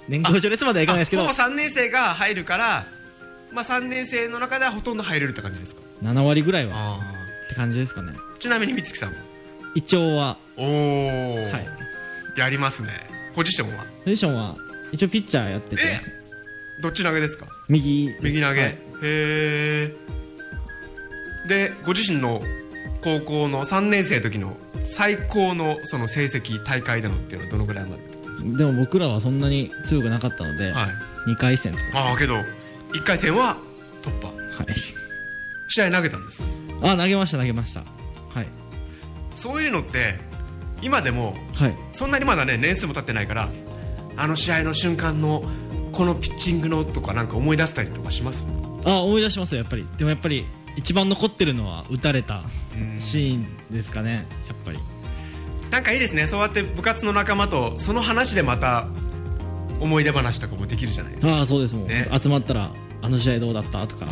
[0.08, 1.22] 年功序列まではいかないですけど。
[1.22, 2.84] あほぼ3年生が入るから
[3.52, 6.98] まあ3年生の中ではほとんど入れるって感じですか？7割ぐらいは
[7.60, 8.14] 感じですかね。
[8.38, 9.14] ちなみに美月さんは？
[9.74, 10.38] 一応は。
[10.56, 12.40] おお、はい。
[12.40, 12.88] やりますね。
[13.34, 13.84] ポジションは？
[14.04, 14.56] ポジションは
[14.92, 15.82] 一応ピッチャーやってて。
[15.82, 17.46] えどっち投げですか？
[17.68, 18.16] 右。
[18.22, 18.70] 右投げ、はい。
[18.70, 19.94] へえ
[21.46, 22.40] でご自身の
[23.04, 31.30] 高校の3年生の時の最高のその成績大会でのっていうのはどのぐらいまででも僕らはそんなに強くなかったので、はい。
[31.30, 32.08] 2回戦とか。
[32.08, 33.58] ああけど1回戦は
[34.02, 34.28] 突破。
[34.28, 34.32] は
[34.64, 34.74] い。
[35.68, 36.48] 試合投げたんですか？
[36.82, 37.80] あ投げました投げました。
[37.80, 37.86] は
[38.42, 38.46] い。
[39.34, 40.18] そういうのって
[40.82, 41.76] 今でもはい。
[41.92, 43.48] そんなにまだね年数も経ってないから
[44.16, 45.44] あの試合の瞬間の
[45.92, 48.46] このピッチングのとかなんか思い出したりとかします？
[48.84, 49.86] あ思い出しますよやっぱり。
[49.98, 52.42] でもやっぱり一番残ってるのは打たれた
[52.98, 54.78] シーンですかねやっぱり。
[55.70, 56.26] なんかいいですね。
[56.26, 58.88] そうやって部活の仲間とその話でまた
[59.80, 61.36] 思い出話とかもできるじゃないですか。
[61.36, 62.08] ああそうですもん、ね。
[62.20, 62.70] 集まったら
[63.02, 63.86] あの試合どうだった？
[63.86, 64.06] とか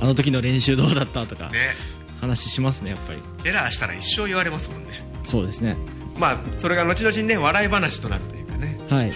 [0.00, 1.74] あの時の練習どうだったとかね。
[2.20, 3.22] 話しますねやっぱり。
[3.44, 5.04] エラーしたら一生言われますもんね。
[5.24, 5.76] そうですね。
[6.18, 8.78] まあそれが後々にね笑い話となるというかね。
[8.90, 9.12] はい。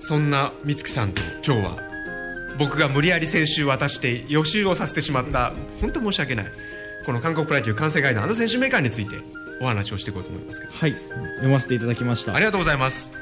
[0.00, 1.78] そんな美月さんと今日は
[2.58, 6.46] 僕が無理やり先週渡して予習をさせてしまった本当申し訳ない。
[7.04, 9.16] この韓国プロ野球完成外のあの選手メーカーについて
[9.60, 10.72] お話をしていこうと思いますけど。
[10.72, 10.94] はい。
[11.36, 12.34] 読ませていただきました。
[12.34, 13.12] ありがとうございます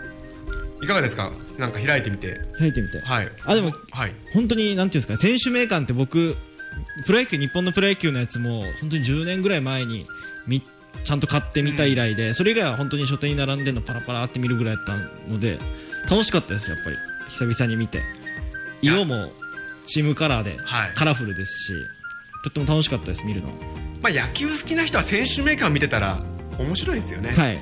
[0.82, 1.30] いかがですか？
[1.58, 2.40] なんか開いてみて。
[2.58, 3.00] 開いてみて。
[3.00, 3.30] はい。
[3.44, 4.14] あでもはい。
[4.32, 6.36] 本当になんていうんですか選手名鑑って僕
[7.06, 10.06] プロ野球日本のプロ野球のやつも本当に10年ぐらい前に
[10.46, 10.60] み
[11.04, 14.96] ちゃんと買ってみた以来で、それ以外は本当に書店に並んでるのパラパラって見るぐらいだった
[15.30, 15.58] ので
[16.10, 16.96] 楽しかったですやっぱり。
[17.28, 18.02] 久々に見て。
[18.82, 19.30] 色も
[19.86, 20.92] チームカラーではい。
[20.94, 21.72] カラフルですし、
[22.44, 23.48] とっても楽しかったです見るの
[24.02, 26.22] まあ野球好きな人は選手メーカー見てたら
[26.58, 27.58] 面白いですよね、はい。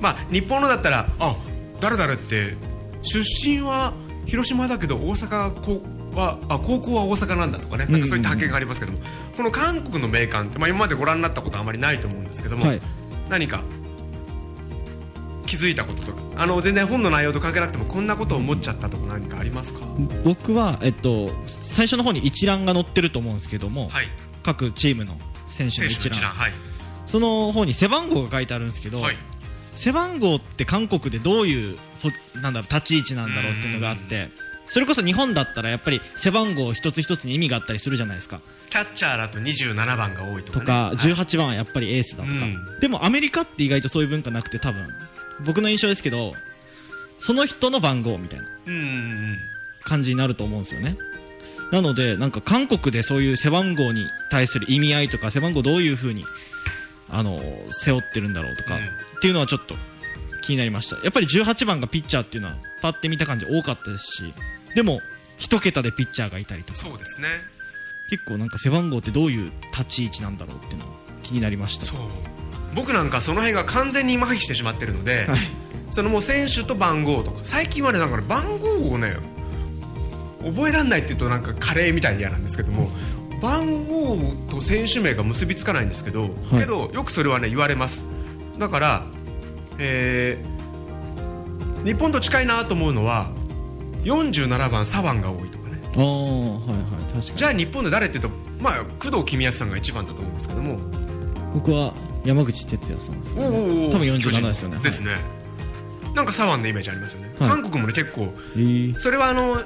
[0.00, 1.36] まあ日本のだったらあ
[1.84, 2.56] 誰々って
[3.02, 3.92] 出身は
[4.24, 5.82] 広島だけど大阪こ
[6.18, 7.84] はあ高校は大阪なんだとかね。
[7.86, 8.98] なんかそういった発見がありますけども、
[9.36, 12.80] この韓国の名鑑って、まあ、今までご覧になったことはあまりないと思うんですけども、はい。
[13.28, 13.62] 何か
[15.44, 16.22] 気づいたこととか。
[16.36, 19.80] あの全然本の内容と関係なくてもこんなことを思っちゃったとか何かありますか？
[20.24, 24.06] 僕は、えっと、最初の方に一覧が載ってると思うんですけども、はい。
[24.42, 25.16] 各チームの
[25.46, 26.52] 選手の一覧はい、
[27.06, 29.16] その方に背番号が書いてあるんですけど、はい、
[29.74, 34.28] 背番号って韓国でどういうポなんだろう立ち位置なんだろうっていうのがあって
[34.66, 38.40] それこそ日本だったらやっぱり背番号一つ一つに意味があったりするじゃないですか。
[38.70, 40.96] キャッチャーだと27番が多いとか、ね、とかはい。
[40.96, 42.36] 18番はやっぱりエースだとか、
[42.78, 44.86] うでもアメリカって意外とそういう文化なくて多分
[45.44, 46.32] 僕の印象ですけど
[47.18, 48.46] その人の番号みたいな
[49.84, 50.96] 感じになると思うんですよね。
[51.70, 56.24] なのでなんか韓国でそういう背番号に対する意味合いとか背番号どういうふうに
[57.10, 59.74] あの背負ってるんだろうとか、うんっていうのはちょっと
[60.42, 60.96] 気になりました。
[60.96, 64.34] やっぱり18番がピッチャーっていうのはパッて見た感じ多かったですし
[64.74, 65.00] でも
[65.38, 66.78] 一桁でピッチャーがいたりとか。
[66.78, 67.28] そうですね。
[68.10, 71.86] 結構なんか背番号ってどういう立ち位置なんだろうっていうのは気になりました。
[71.86, 71.98] そう。
[72.74, 75.38] 僕なんかその辺が完全に麻痺してしまってるので、はい。
[75.90, 79.16] そのもう選手と番号とか最近はねなんかね番号をね
[80.44, 82.90] 覚えられないっていうとなんかカレーみたいに嫌なんですけども
[83.40, 84.18] 番号
[84.50, 86.58] と選手名が結びつかないんですけど、い。
[86.58, 88.04] けどよくそれはね言われます
[88.58, 89.04] だから、
[89.78, 90.54] えー
[91.84, 93.30] 日本と近いなと思うのは
[94.04, 95.80] 47番左腕が多いとかね。
[95.94, 97.36] はいはい確かに。
[97.36, 100.78] じゃあ日本で誰っていうとまあ工藤公康さんが一番だと思うんですけども。
[101.52, 101.92] 僕は
[102.24, 103.46] 山口哲也さんですかね。
[103.46, 104.78] おうおうおう多分47ですよね。
[104.78, 105.16] ですね、
[106.14, 107.50] なんか左腕のイメージありますよね、はい。
[107.50, 108.32] 韓国もね結構。
[108.56, 108.98] えー。
[108.98, 109.56] それはあの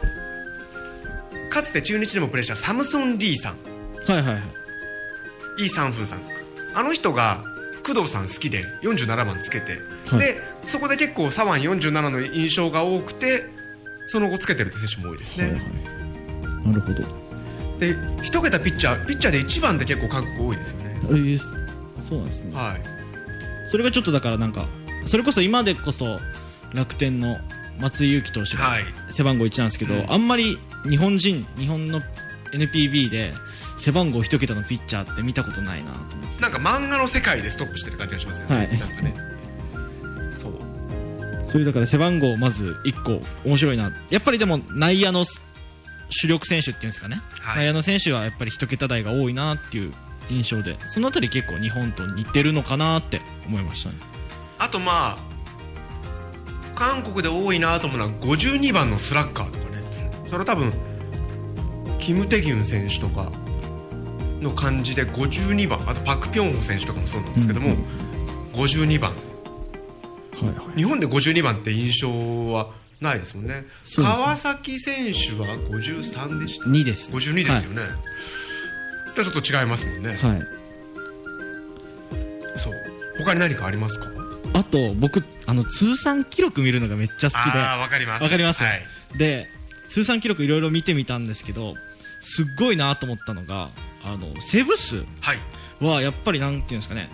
[1.50, 3.56] かつて中日でもプレーしたサムソン・リーさん。
[4.10, 5.64] はいはいはい。
[5.66, 6.22] イ・サンフンさん。
[6.74, 7.44] あの人が
[7.94, 10.20] 工藤さん好きで47番つけて、はい。
[10.20, 13.46] でそこで結構左腕47の印象が多くて
[14.06, 16.68] その後つけてるって選手も多いですね、はいはい。
[16.68, 17.04] なるほど。
[17.78, 21.00] で一桁ピッチャーピッチャーで1番で結構韓国多いですよね。
[21.04, 21.38] えー
[22.00, 22.54] そうなんですね。
[22.54, 23.70] はい。
[23.70, 24.66] それがちょっとだからなんか
[25.06, 26.20] それこそ今でこそ
[26.72, 27.38] 楽天の
[27.80, 28.84] 松井裕樹投手がはい。
[29.10, 30.12] 背番号1なんですけど、うん。
[30.12, 32.02] あんまり日本人日本の
[32.52, 33.32] NPB で
[33.78, 36.42] 背番号1桁のピッチャーって見たことないなと思って。
[36.42, 38.78] なんか漫画の世界でストップしてる感じがしますよね、はい。
[38.78, 39.14] なんかね。
[40.34, 40.52] そう。
[41.50, 43.92] そういうだから背番号まず1個面白いな。
[44.10, 45.24] やっぱりでも内野の
[46.10, 47.64] 主力選手っていうんですかね、はい。
[47.64, 49.92] 内野の選手はやっぱり1桁台が多いなっていう
[50.30, 50.78] 印象で。
[50.88, 53.96] そのあたり結構日本と似てるのかなって思いましたね。
[54.58, 55.18] あとまあ
[56.74, 59.82] 韓国で多いなと思うのは52番のスラッガーとかね。
[60.26, 60.72] それは多分
[61.98, 63.32] キム・テギュン選手とか
[64.40, 67.84] の感じで52番あとパク・ピョンホ選手とかもそうなんですけども、うん
[68.54, 69.16] 52番は
[70.42, 70.76] いはい。
[70.76, 72.08] 日本で52番って印象
[72.52, 72.70] は
[73.00, 73.54] ないですもんね。
[73.54, 73.66] ね。
[73.96, 77.82] 川崎選手は53でした2です52ですよね、
[79.14, 80.42] じゃあちょっと違いますもんね、はい、はい
[82.56, 82.74] そう。
[83.18, 84.10] 他に何かありますか？
[84.54, 87.58] あと僕あの通算記録見るのがめっちゃ好きで。
[87.60, 88.24] わかります。
[88.24, 88.64] わかります？
[88.64, 88.82] はい、
[89.16, 89.46] で
[89.88, 91.74] 通算記録いろいろ見てみたんですけど
[92.20, 93.70] すっごいなと思ったのが
[94.04, 95.04] あのセーブ数
[95.80, 97.10] はやっぱりなんていうんですかね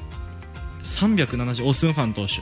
[0.81, 2.41] 370オースンファン投手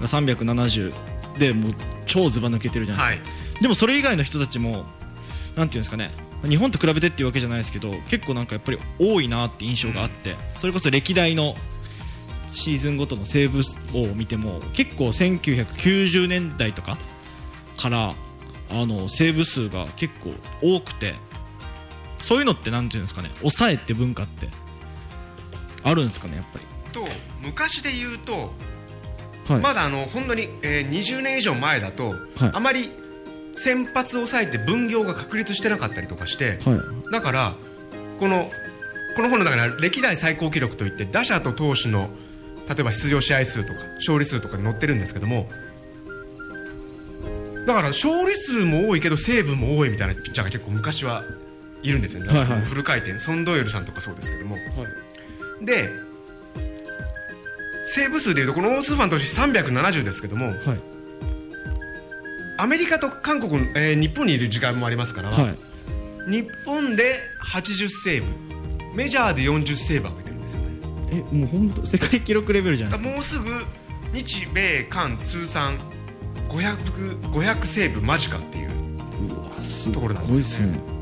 [0.00, 0.92] が370
[1.38, 1.70] でもう
[2.06, 3.62] 超ずば抜けてるじゃないですか、はい。
[3.62, 4.84] でもそれ以外の人たちも
[5.54, 6.10] なんていうんですかね
[6.44, 11.54] 日本と比べてっていうわけじゃないですけど結構なんかやっぱり多いなって印象があって、それこそ歴代の
[12.48, 13.60] シーズンごとのセーブ
[13.98, 16.96] を見ても結構1990年代とか
[17.76, 18.14] から
[18.70, 21.14] あのセーブ数が結構多くて
[22.26, 24.48] そういうのってなんていうんですかね抑えって文化って
[25.84, 26.64] あるんですかねやっぱり。
[26.92, 27.06] と
[27.40, 28.52] 昔で言うと
[29.46, 32.18] はい、まだあの本当に、えー20年以上前だと、はい。
[32.52, 32.90] あまり
[33.54, 37.12] 先発を抑えて分業が確立してなかったりとかして、はい。
[37.12, 37.54] だから
[38.18, 38.50] この
[39.14, 42.10] この本の中には歴代最高記録といって打者と投手の
[42.68, 45.48] 例えば出場試合数とか勝利数とかに載ってるんですけども
[47.66, 51.22] だから勝利数も多いけどセーブも多いみたいなピッチャーが結構昔は
[51.86, 52.60] いるんですよね、はいはい。
[52.62, 53.18] フル回転。
[53.18, 54.56] ソン・ドイルさんとかそうですけども。
[55.62, 55.90] で
[57.86, 60.56] セーブ数でいうとこのオースーファン投手370ですけどもはい。
[62.58, 65.54] アメリカと韓国、えー日本にいる時間もありますから、はい。
[66.30, 67.04] 日本で
[67.44, 70.68] 80セーブメジャーで40セーブ上げてるんですよね。
[71.32, 73.50] えもう本当世界記録レベルじゃないもうすぐ
[74.12, 75.78] 日米韓通算
[76.48, 80.95] 500, 500セーブ間近っていうところなんですよね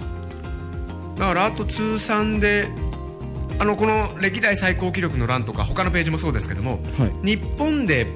[1.18, 2.68] だからあと通算で
[3.58, 7.36] あのこの歴代最高記録の欄とか他のページもそうですけどもはい。
[7.36, 8.06] 日本で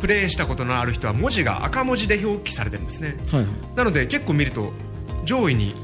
[0.00, 3.16] プレーしたことのある人は文字が赤文字で表記されてるんですね。
[3.30, 3.50] はいはい。
[3.76, 4.72] なので結構見ると
[5.24, 5.74] 上位に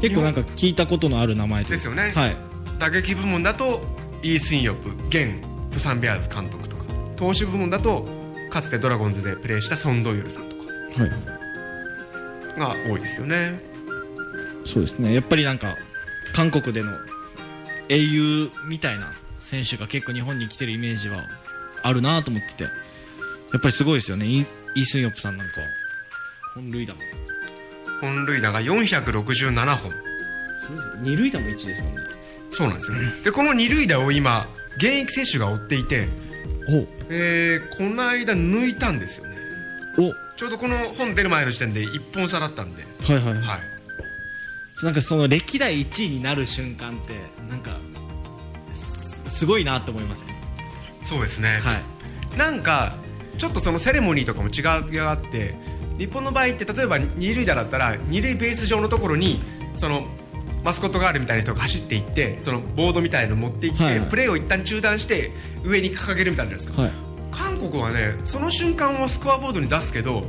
[0.00, 2.12] 結構なんか聞いたことのある名前ですよね。
[2.14, 2.36] はい。
[2.78, 3.82] 打撃部門だと
[4.22, 5.34] イー・スンヨプ現
[5.70, 6.84] トサンベアーズ監督とか。
[7.16, 8.06] 投手部門だと
[8.50, 11.02] かつてドラゴンズでプレーしたソン・ドイルさんとか。
[11.02, 11.32] はい。
[12.58, 13.71] が多いですよね
[14.64, 15.14] そうですね。
[15.14, 15.76] やっぱりなんか
[16.34, 16.92] 韓国での
[17.88, 21.24] 英雄みたいな選手が結構日本に来てるイメージは
[21.82, 22.64] あるなと思ってて。
[22.64, 24.26] やっぱりすごいですよね。
[24.26, 25.54] イースンヨプさんなんか
[26.54, 27.00] 本塁打も。
[28.00, 29.90] 本塁打が467本。
[30.66, 31.98] そうです二塁打も1ですもんね。
[32.50, 33.12] そうなんですよね。
[33.24, 36.08] でこの二塁打を今現役選手が追っていて、
[37.10, 39.36] えーこの間抜いたんですよね。
[39.98, 40.08] お。
[40.08, 42.82] おちょうどこの本出る前の時点で1本差だったんで。
[43.02, 43.42] はいはいはい。
[43.42, 43.71] はい
[44.82, 47.14] なんかその歴代1位になる瞬間って
[47.48, 47.76] なんか
[49.26, 50.34] すすごいなと思いますね
[51.02, 52.38] そうですね、はい。
[52.38, 52.96] なんか
[53.38, 54.60] ちょっとそのセレモニーとかも違
[54.92, 55.54] いがあって
[55.98, 59.40] 日本の場合って例えば二塁打だったら二塁ベース上のところに
[59.76, 60.04] その
[60.64, 63.98] マスコットガールみたいな人が走っていってそのボードみたいの持っていって、はい。
[63.98, 65.32] はいプレーを一旦中断して
[65.64, 66.92] 上に掲げるみたいなじゃないですか、はい。
[67.32, 70.24] 韓国はねその瞬間はスコアボードに出すけど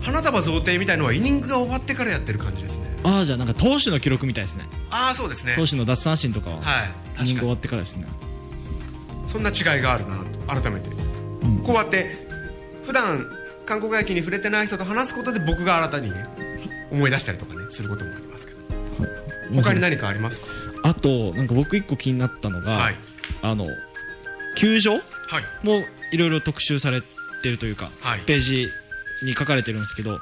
[0.00, 4.64] 花束贈呈みたいのはイニングが終わってからやってる感じですねああじゃあなんか投手の記録みたいですね。
[4.90, 5.54] ああそうですね。
[5.56, 7.30] 投手の奪三振とかははい確かに。
[7.30, 8.06] イニング終わってからですね。
[9.26, 10.90] そんな違いがあるなと改めて、
[11.64, 12.10] こうやって
[12.84, 13.30] 普段
[13.64, 16.26] 韓国野球に触れてない人と話すことで僕が新たにね
[16.90, 18.60] 思い出したりとかねすることもありますけど。
[19.54, 20.46] 他に何かありますか？
[20.84, 22.96] あとなんか僕一個気になったのが、はい。
[23.42, 23.66] あの
[24.56, 25.02] 球場はい。
[25.66, 27.00] もいろいろ特集され
[27.42, 28.20] てるというか、はい。
[28.20, 28.68] ページ
[29.22, 30.20] に書かれてるんですけど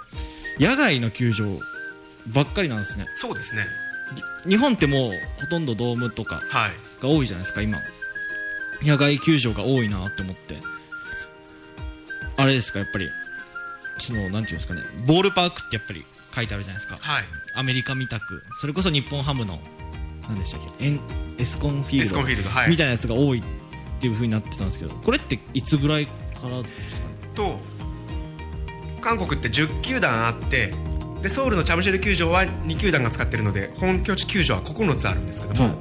[0.58, 1.46] 野外の球場
[2.32, 3.06] ばっかりなんですね。
[3.16, 3.66] そうですね。
[4.46, 7.02] 日本ってもうほとんどドームとかはい。
[7.02, 7.78] が多いじゃないですか今。
[8.82, 10.58] 野外球場が多いなって思って。
[12.36, 13.08] あれですかやっぱり。
[13.98, 14.80] そのなんていうんですかね。
[15.06, 16.02] ボールパークってやっぱり
[16.34, 16.96] 書いてあるじゃないですか。
[17.00, 17.24] はい。
[17.54, 18.42] アメリカみたく。
[18.60, 19.58] それこそ日本ハムの
[20.22, 20.86] 何でしたっけ？
[20.86, 21.00] エン
[21.38, 22.16] エスコンフィールド。
[22.20, 22.70] ールドはい。
[22.70, 23.42] みたいなやつが多いっ
[24.00, 26.12] ていう風になってたんですけどこれっていつぐらいか
[26.48, 27.14] らですかね？
[27.34, 27.58] と
[29.02, 30.72] 韓国って10球団あって
[31.22, 35.74] でソウルのチャムシェル球場は2球団が使ってるので本拠地球場は9つあるんですけども、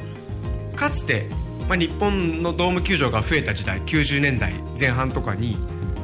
[0.75, 1.28] かつて、
[1.67, 5.58] まあ、日本のドーム球場が増えた時代90年代前半とかに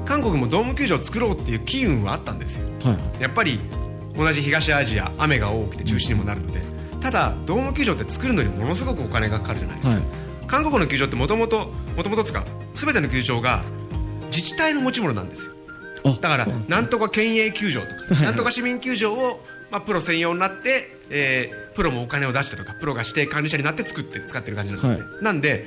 [0.06, 2.68] 韓国もドーム球場を作ろうっていう機運はあったんですよ。
[2.84, 3.22] はい。
[3.24, 3.60] やっぱり
[4.16, 6.62] 同じ東アジア雨が多くて中止にもなるので、
[7.02, 10.10] ただドーム球場って作るのにものすごくお金がかかるじゃないですか、はい。
[10.48, 12.46] 韓国の球場ってもともともともとつか
[12.76, 13.64] 全ての球場が
[14.28, 15.52] 自治体の持ち物なんですよ。
[15.52, 15.55] あ
[16.22, 25.66] だからなんとか県営球場とかなんとか市民球場を、まあ、プロ専用になって、えープロもお金を出してとかプロが指定管理者になって作って使ってる感じなんですね、はなんで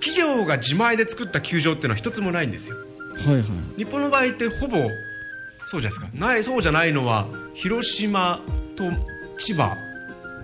[0.00, 2.76] 企業が自前で作った球場っていうのは一つもないんですよ。
[2.76, 3.44] はいはい。
[3.78, 4.76] 日本の場合ってほぼ
[5.64, 6.08] そうじゃないですか。
[6.12, 8.42] ないそうじゃないのは広島
[8.76, 8.84] と
[9.38, 9.78] 千葉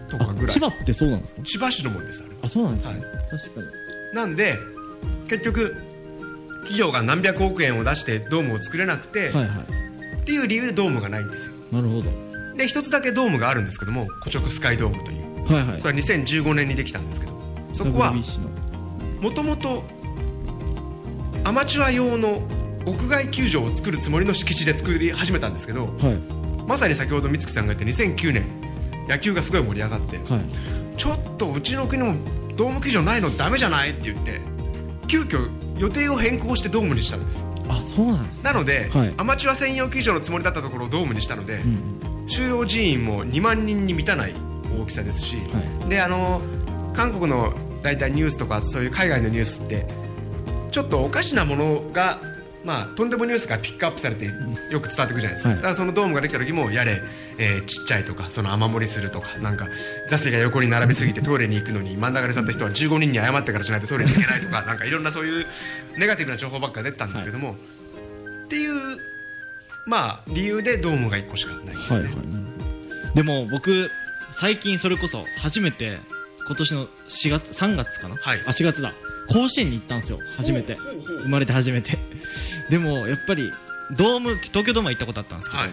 [0.09, 0.48] とかぐらい。
[0.48, 1.42] 千葉ってそうなんですか？
[1.42, 3.02] 千葉市のもんですあれあそうなんですね、はい。
[3.38, 3.66] 確かに。
[4.14, 4.59] なんで
[5.28, 5.76] 結局
[6.64, 9.85] 企業が何百億円を出してドームを作れなくて、はいはい。
[10.22, 11.53] っていう理由でドームがないんですよ。
[11.70, 12.11] なるほど。
[12.57, 15.53] で一つだけドームがあるんですけども古直スカイドームという。
[15.53, 15.81] はいはい。
[15.81, 17.33] それは2015年にできたんですけど
[17.72, 18.14] そこは
[19.20, 19.83] もともと
[21.44, 22.42] アマチュア用の
[22.87, 26.16] 屋外球場を作るつもりの敷地で作り始めたんですけどはい。
[26.66, 28.46] まさに先ほど美月さんが言った2009年
[29.09, 30.96] 野球がすごい盛り上がってはい。
[30.96, 32.14] ちょっとうちの国も
[32.57, 34.40] ドーム球場ないのダメじゃないって言って
[35.09, 37.42] 急遽予定を変更してドームにしたんです。
[37.68, 39.14] あそうなんですなので、はい。
[39.16, 44.34] アマチュア専用球場のつもりだったところをドームにしたので、うん収容人員も2万人に満たない
[44.80, 46.40] 大きさですし、はであの
[46.94, 49.87] 韓国の大体ニュースとかそういう海外のニュースって
[50.70, 52.20] ちょっとおかしなものが、
[52.64, 54.24] まあ、とんでもニュースがピックアップされて
[54.70, 55.57] よく伝わってくるじゃないですか、はい。
[55.57, 57.03] だからそのドームができた時もやれ、
[57.38, 59.68] えーちっちゃいとかその雨漏りするとかなんか
[60.09, 65.46] 座席が横に並びすぎてトイレに行くのに真ん中に座った人は15人に謝ってからしないとトイレに行けないとかなんかいろんなそういう
[65.98, 68.98] ネガティブな情報ばっか出てたんですけども、っていう
[69.87, 71.96] まあ理由でドームが1個しかないんですね。
[71.98, 72.14] はいはい。
[73.14, 73.90] でも僕
[74.33, 75.98] 最近それこそ初めて
[76.46, 78.40] 今年の4月3月かな、はい。
[78.46, 78.92] あ4月だ
[79.28, 80.76] 甲子園に行ったんですよ初めて。
[81.22, 81.98] 生まれて初めて。
[82.70, 83.52] でもやっぱり
[83.92, 85.72] ドーム東京ドームは行ったことあったんですけど、はい。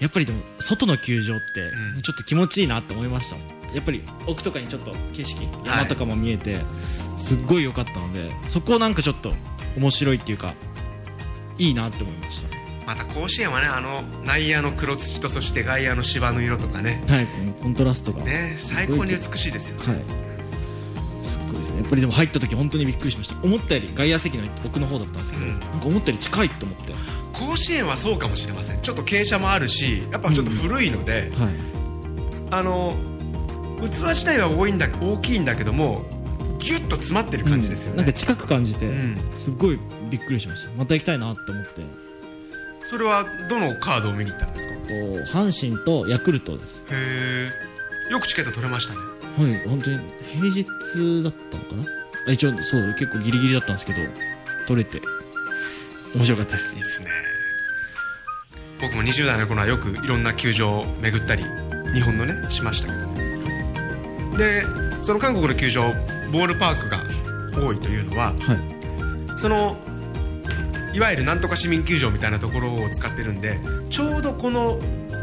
[0.00, 2.02] やっぱりでも外の球場ってうん。
[2.02, 3.48] ちょっと気持ちいいなって思いましたもん。
[3.74, 6.60] やっぱり奥とかにちょっと景色山とかも見えて
[7.16, 9.34] すっごい良かったのでそこをなんかちょっと
[9.76, 10.54] 面白いっていうか
[11.58, 12.48] いいなって思いました。
[12.86, 17.02] また甲子園はねあの内野の黒土とそして外野の芝の色とかね。
[17.08, 17.26] はい
[17.60, 18.22] コントラストが。
[18.24, 20.23] ね最高に美しいですよはい
[21.24, 21.80] すごいですね。
[21.80, 23.36] やっぱりでも入った時本当にびっくりしました。
[23.42, 25.52] 思ったより外野席の奥の方だったんですけど、うん。
[25.52, 26.92] なんか思ったより近いと思って。
[26.92, 26.98] は
[27.32, 28.80] 甲子園はそうかもしれません。
[28.80, 31.36] ちょっと傾斜もあるしやっぱちょっと古いので、い。
[32.50, 32.94] あの
[33.80, 36.04] 器自体は多いんだ大きいんだけども
[36.58, 39.18] ギュッと詰まってる感じですよね、なんか近く感じて、うん。
[39.36, 39.78] すっごい
[40.10, 40.70] びっくりしました。
[40.78, 41.82] また行きたいなって思って。
[42.86, 44.74] それはどのカードを見に行ったんですか？
[44.74, 44.76] へ
[45.24, 46.84] と阪神とヤクルトです。
[46.90, 47.50] え
[48.10, 49.00] よくチケット取れましたね
[49.36, 49.98] はい本当に。
[50.32, 50.64] 平日
[51.22, 51.84] だったのかな？
[52.28, 54.00] あ一応そう結構ギリギリだったんですけど
[54.66, 55.00] 取れて。
[56.14, 56.76] 面白かったです。
[56.76, 57.08] いいっすね。
[58.80, 61.44] 僕も20代の頃はよくいろんな球場を巡ったり
[61.94, 63.06] 日本のねしましたけど。
[63.06, 64.62] ねで
[65.02, 65.92] その韓国の球場
[66.32, 67.02] ボールパークが
[67.60, 69.38] 多いというのははい。
[69.38, 69.76] その
[70.92, 73.58] いわゆるなんとか市民球場みたいなところを使ってるんで
[73.90, 74.78] ちょうどこの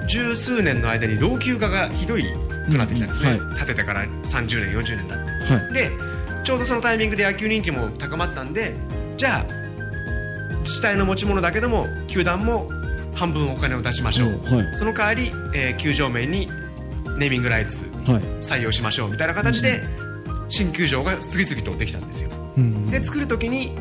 [0.08, 2.26] 十数年の間に老朽化がひどい
[2.72, 3.10] くなってきたん。
[3.10, 3.56] ですね、うんうん。
[3.56, 5.54] 建ててから30年40年だって。
[5.54, 5.74] はい。
[5.74, 5.92] で
[6.44, 8.76] ちょうどそのタイミングで野球人気も高まったんで
[9.16, 9.62] じゃあ
[10.62, 12.68] 自治体の持ち物だけども球団も
[13.14, 14.78] 半分お金を出しましょう、はい。
[14.78, 16.48] その代わり、えー球場名に
[17.18, 17.86] ネーミングライツ
[18.42, 19.12] 採用しましょう。
[19.12, 19.82] みたいな形で
[20.48, 22.30] 新球場が次々とできたんですよ。
[22.58, 23.78] うんで作る時に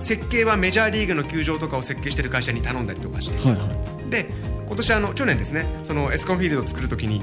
[0.00, 3.48] 設計はメジャーリーグの球場とかを設計してる会社に頼んだりとかして。
[3.48, 3.66] はいは
[4.06, 4.10] い。
[4.10, 4.26] で
[4.66, 7.20] 今年あの去年ですねそのエスコンフィールドを作る時に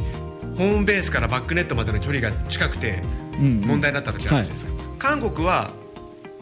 [0.61, 3.01] ホームベースからバックネットまでの距離が近くて
[3.39, 5.71] うん問題になった時あるじゃないですか、韓国は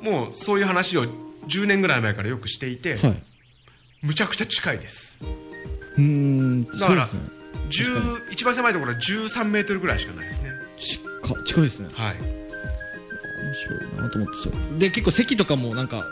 [0.01, 1.05] もうそういう話を
[1.47, 3.23] 10年ぐらい前からよくしていて、はい。
[4.01, 5.17] むちゃくちゃ近いです。
[5.97, 7.11] うーんだからね。
[7.69, 10.49] 10一番狭いところは13メートルぐらいしかないですね。
[10.79, 11.89] 近近いですね。
[11.93, 12.15] はい。
[12.19, 14.79] 面白いなと思ってそう。
[14.79, 16.05] で結構席とかもなんか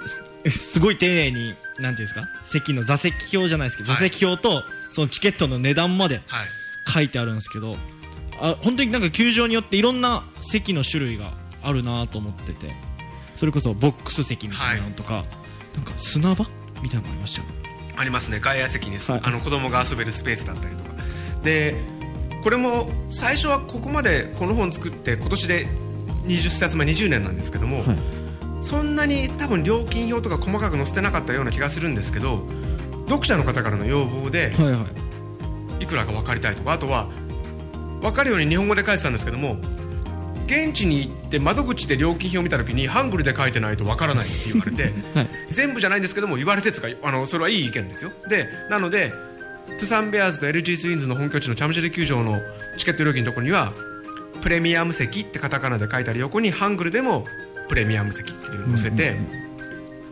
[0.49, 2.27] す すごい丁寧になんていうんですか？
[2.43, 4.01] 席の座席表じゃないですけど、はい。
[4.01, 6.47] 座席表とそのチケットの値段まではい。
[6.89, 7.75] 書いてあるんですけど
[8.39, 11.31] あ本当になんか球場によっていろんな席の種類が
[11.63, 12.87] あるなと思ってて。
[13.37, 15.23] それこそボックス席みたいなのとか、
[15.75, 16.47] なんか砂場
[16.81, 17.53] みたいなのもありましたよね。
[17.95, 18.39] ありますね。
[18.39, 19.21] 外野席にす、はい。
[19.23, 20.89] あの子供が遊べるスペースだったりとか。
[21.43, 21.75] で
[22.43, 25.67] これも最初はここまでこの本作って今年で
[26.25, 27.97] 20冊目20年なんですけども、はい。
[28.63, 32.41] そんなに多分料金表とか細かく載せてなかったような気がするんですけど
[33.07, 34.85] 読者の方からの要望ではいは
[35.79, 35.83] い。
[35.83, 37.07] いくらか分かりたいとかあとは
[38.01, 39.57] 分かるように日本語で書いてたんですけども
[40.45, 44.83] 現地に行って窓口で料金表を見た時にハングルで書いてないと分からないって言われて
[45.13, 45.29] はい。
[45.51, 48.11] 全部じゃないんですけども言われてつかあのそれはいい意見ですよ。
[48.29, 49.11] でなので
[49.67, 52.39] トゥサンベアーズと LG ツインズの本拠地のチャムシェル球場の
[52.77, 53.73] チケット料金のところには
[54.41, 57.25] プレミアム席ってカタカナで書いたり横にハングルでも
[57.67, 59.17] プレミアム席っていうのを載せて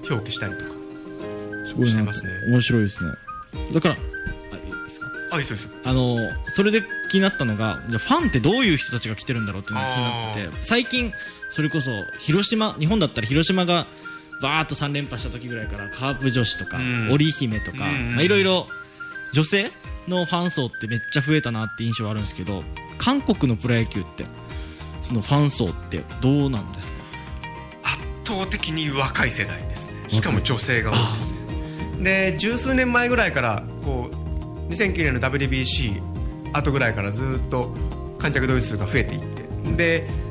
[0.09, 2.31] 表記したりとかしてますね。
[2.49, 3.11] 面白いですね。
[3.73, 5.07] だからあいいですか？
[5.31, 6.17] あいいですあの
[6.49, 11.13] それで気になったのがじゃあファンってどういう人たちが来てるんだろうっていうのが気になってて最近
[11.49, 13.87] それこそ広島日本だったら広島が
[14.41, 17.11] バーッと3連覇した時ぐらいからカープ女子とか、うん。
[17.11, 17.77] 織姫とか、
[18.21, 18.67] いろいろ
[19.31, 19.71] 女性
[20.09, 22.63] のファン層ってめっちゃ増えたなって印象はあるんですけど
[22.97, 24.25] 韓国のプロ野球って
[25.01, 26.97] そのファン層ってどうなんですか？
[27.83, 29.93] 圧倒的に若い世代ですね。
[30.09, 31.45] しかも女性が多いです。
[32.03, 36.01] で十数年前ぐらいからこう2009年の WBC
[36.55, 37.73] 後ぐらいからずっと
[38.17, 39.43] 観客動員数が増えていって。
[39.75, 40.25] で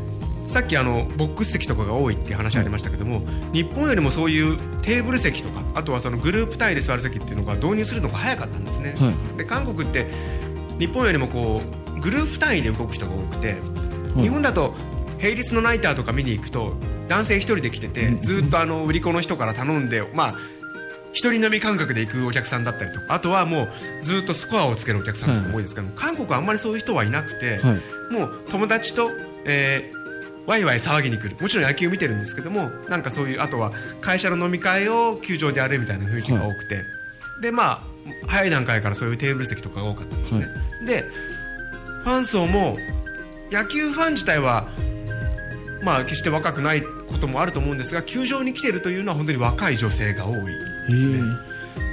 [0.49, 3.23] さっきあのボックス席とかが多いって話ありましたけども、
[3.53, 9.39] 日本よりもそういうテーブル席とかあとはそのグループ単位で座る席っていうのが導入するのが早かったんですね、はい。
[9.39, 10.07] で韓国って
[10.79, 11.63] 日本よりもこ
[11.97, 13.57] うグループ単位で動く人が多くて、
[14.17, 14.23] い。
[14.23, 14.75] 日本だと
[15.21, 16.75] 並列のナイターとか見に行くと
[17.09, 20.35] 男性一人で来ててずっとあの売り子の人から頼んでまあ
[21.15, 28.13] 一人飲み感覚で行くお客さんだったりとかあとはもうずっとスコアをつけるお客さんとかも多いですけど、韓国はあんまりそういう人はいなくて、はい。
[28.13, 29.11] もう友達と、
[29.47, 30.05] えー
[30.47, 31.39] ワイワイ騒ぎに来る。
[31.41, 36.85] もちろん野球見てるんですけどもなんかそういうあとは会社の飲み会を球場でやるみたいな雰囲気が多くて、
[37.41, 37.83] でまあ
[38.27, 40.49] 早い段階からそういうテーブル席とかが多かったんですね、
[40.85, 41.07] で
[42.03, 42.77] ファン層も
[43.51, 44.69] 野球ファン自体は
[45.83, 50.37] まあ決して若くないこともあると思うんですが球場に来てるというのは本当に若い女性が多い
[50.89, 51.21] ですね。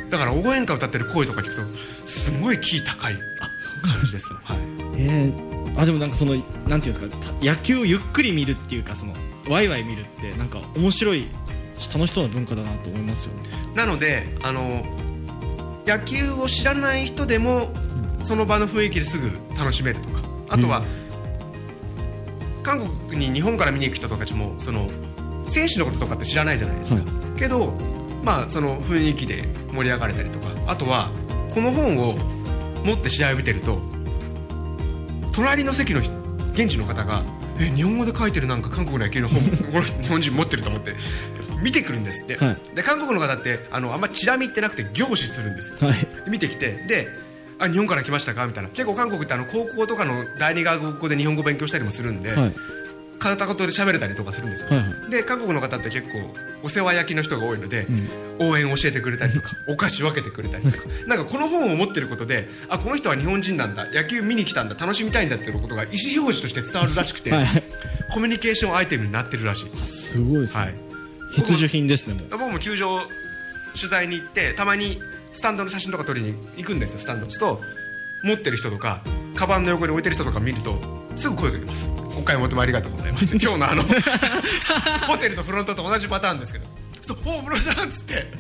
[0.10, 1.62] だから応援歌歌ってる声とか聞くと
[2.06, 4.58] すごいキー高い感じですもん、はい、
[4.98, 5.34] え。
[5.34, 9.14] ーあでもなんかそのなんていうんですかた野球をゆっくり見るっていうかその
[9.48, 11.30] ワイワイ見るってなんか面白い
[11.76, 13.50] し楽しそうな文化だなと思いますよね。
[13.74, 14.84] なのであの
[15.88, 17.70] 野球を知らない人でも
[18.24, 20.22] その場の雰囲気ですぐ楽しめるとか。
[20.52, 20.84] あとは、
[22.62, 24.90] 韓国に日本から見に行く人とかたちもその
[25.46, 27.74] 選手のこととかって知らないじゃないですか、はけど
[28.24, 30.48] まあその雰囲気で盛り上がれたりとか。
[30.68, 31.10] あとは
[31.54, 32.16] この本を
[32.86, 33.82] 持って試合を見てると
[35.34, 36.14] 隣の席の人
[36.54, 37.24] 現地の方が
[37.60, 39.40] 「え日本語で書いてるなんか韓国の野球の本
[40.02, 40.96] 日本人持ってると思って
[41.62, 42.58] 見てくるんですって、はい。
[42.76, 45.76] で韓国の方ってあのあんまチラ見ってなくて凝視するんですよ。
[45.80, 46.00] はい。
[46.24, 47.08] で見てきてで
[47.60, 48.48] あ日本から来ましたか？
[48.48, 48.70] みたいな。
[48.70, 52.54] 結構韓国ってあの高校とかの第二外国語で日本語勉強したりもするんで、はい
[53.22, 57.86] 片言で喋れたりとかするんですよ、はいはで韓国の方って結構お世話焼きの人が多いので、
[58.40, 60.86] 応援教えてくれたりとか お菓子分けてくれたりとか。
[61.08, 67.64] なんかこの本を持ってることであこの人は日本人なんだ野球見に来たんだ楽しみたいんだっていうことが意思表示として伝わるらしくて、はい
[68.12, 70.20] コミュニケーションアイテムになってるらしいす。
[70.20, 70.76] ごいですね、はい。
[71.32, 73.08] 必需品ですね僕も球場
[73.74, 75.02] 取材に行ってたまに
[75.32, 77.26] スタンドの写真とか撮りに行くんですよスタンド。
[77.26, 77.62] にと
[78.24, 79.02] 持ってる人とか
[79.36, 83.84] カバンの横に置いてる人とか見るとすぐ声かけます「お買い求めありがとうございます」 今日のあの
[85.08, 86.66] ホテルとフロントと同じパターンですけど
[87.02, 88.32] 「そうおお室さん」っつって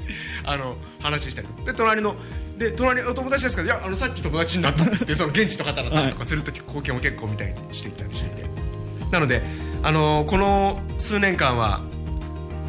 [0.43, 2.15] あの話したりで隣の
[2.57, 8.27] で隣の友達ですけど「いやあのさっき友達になったんです」って その現地の方だったりとかすると貢献を結構見たりしてきたりして。
[8.27, 8.51] いて
[9.11, 9.43] なので
[9.83, 11.81] あのこの数年間は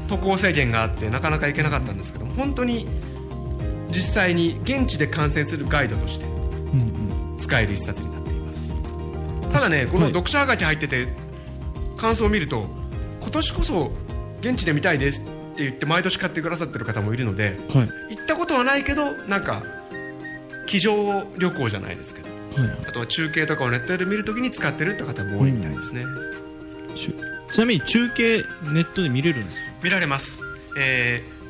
[0.08, 2.86] 渡航制限があってなかなか行けなかったんですけど本当に
[3.88, 6.26] 実際に現地で観戦するガイドとして
[7.38, 8.21] 使える一冊になって
[9.52, 11.08] ただねこのはい読者はがき入ってて
[11.96, 12.66] 感想を見ると
[13.20, 13.92] 今年こそ
[14.40, 15.24] 現地で見たいですっ
[15.54, 18.16] て言って毎年買ってくださってる方もいるのではい。
[18.16, 19.62] 行ったことはないけどなんか
[20.66, 22.28] 机上旅行じゃないですけど
[22.62, 22.70] はい。
[22.88, 26.04] あとは中継とかをネットで見るときに使ってるって方も多いみたいですね、
[26.94, 27.14] ちゅ
[27.50, 29.66] ちなみに中継ネットで見れるんですか？
[29.82, 30.42] 見られます、
[30.78, 31.42] えー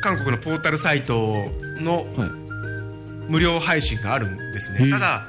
[0.00, 1.50] 韓国のポータルサイト
[1.80, 2.30] のはい。
[3.28, 4.88] 無料配信があるんですね。
[4.90, 5.26] ただ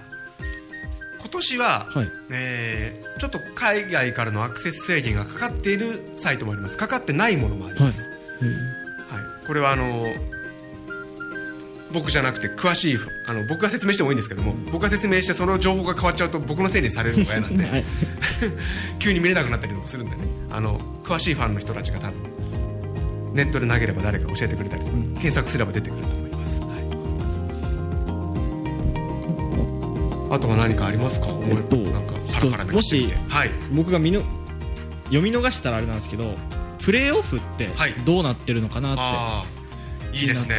[1.29, 2.11] 今年は、はい。
[2.31, 6.77] えーちょっと海外からのアクセス制限がかかっているサイトもあります。
[6.77, 9.45] かかってないものもあります、はい。
[9.45, 10.05] これはあの
[11.91, 17.83] 僕じゃなくて詳しいあの僕が説明してもいいんですけども僕が説明してその情報が変わっちゃうと僕のせいにされるのが嫌なんで、はい。
[18.99, 20.23] 急に見れなくなったりとかするんでね。
[20.49, 22.13] あの詳しいファンの人たちが多分
[23.33, 26.28] ネットで投げれば誰か教えてくれたりとか、検索すれば出てくると思います、
[30.29, 33.51] あとは何かありますか、えっとなんかパラパラもしはい。
[33.71, 34.21] 僕が見の
[35.05, 36.35] 読み逃したらあれなんですけど
[36.79, 37.93] プレーオフってはい。
[38.05, 40.55] どうなってるのかなって、ああいいですね。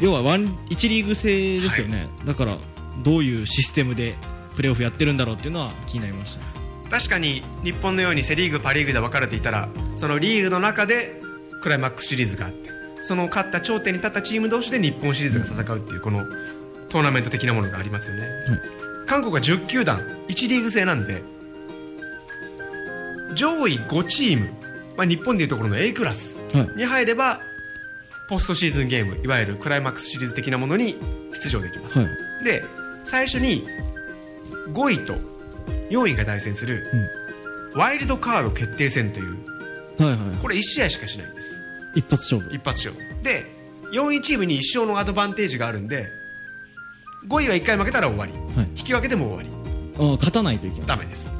[0.00, 2.56] 要はワン1リーグ制ですよね、だから
[3.02, 4.14] どういうシステムで
[4.54, 6.48] プレーオフやってるんだろうっていうのは気になりました。
[6.90, 11.20] 確かに日本のようにセ・リーグパ・リーグで分かれていたらそのリーグの中で
[11.60, 12.70] クライマックスシリーズがあって
[13.02, 16.24] その勝った頂点に立ったチーム同士で日本シリーズが戦うっていうこの
[16.88, 18.28] トーナメント的なものがありますよね、
[19.06, 21.22] 韓国は10球団1リーグ制なんで
[23.34, 24.50] 上位5チーム、
[24.96, 26.68] まあ、日本でいうところの A クラスはい。
[26.76, 27.40] に入れば
[28.28, 30.96] ポストシーズンゲームいわゆるクライマックスシリーズ的なものに
[31.34, 32.44] 出場できます、はい。
[32.44, 32.64] で
[33.04, 33.66] 最初に
[34.72, 35.14] 5位と
[35.90, 36.86] 4位が対戦する、
[37.74, 39.36] ワイルドカード決定戦という
[39.98, 41.56] はいはいこれ1試合しかしないんです。
[41.94, 42.54] 一発勝負。
[42.54, 43.22] 一発勝負。
[43.22, 43.46] で
[43.92, 46.17] 4位チームに1勝のアドバンテージがあるんで
[47.28, 48.68] 5位は1回負けたら終わり、はい。
[48.70, 49.48] 引き分けでも終わり。
[50.16, 50.86] 勝たないといけない。
[50.86, 51.30] ダメです。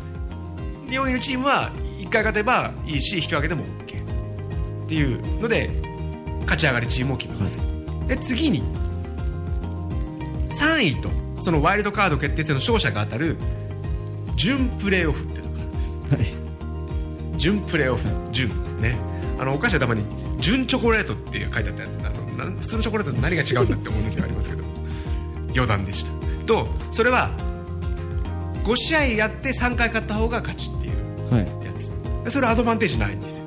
[0.89, 5.70] で4位のチームは1回勝てばいいし引き分けても OK っていうので
[6.43, 7.62] 勝ち上がりチームを決めます、
[8.07, 8.62] で次に
[10.49, 11.11] 3位と
[11.41, 13.36] そのワイルドカード決定戦の勝者が当たる
[14.34, 15.99] 準プレーオフっていうのがあるんです。
[16.14, 17.39] はい。
[17.39, 18.49] 準プレーオフ準。
[18.80, 18.97] ね。
[19.39, 20.05] あのお菓子はたまに
[20.41, 24.64] 純チョコレートって書いてあってあのなん普通のチョコレートと何が違うんだって思う時がありますけど
[25.59, 26.12] 余談でした。
[26.46, 27.30] とそれは
[28.64, 31.46] 5試合やって3回勝った方が勝ちっていうはい。
[31.64, 31.90] やつ。
[32.24, 33.44] でそれはアドバンテージないんですよ。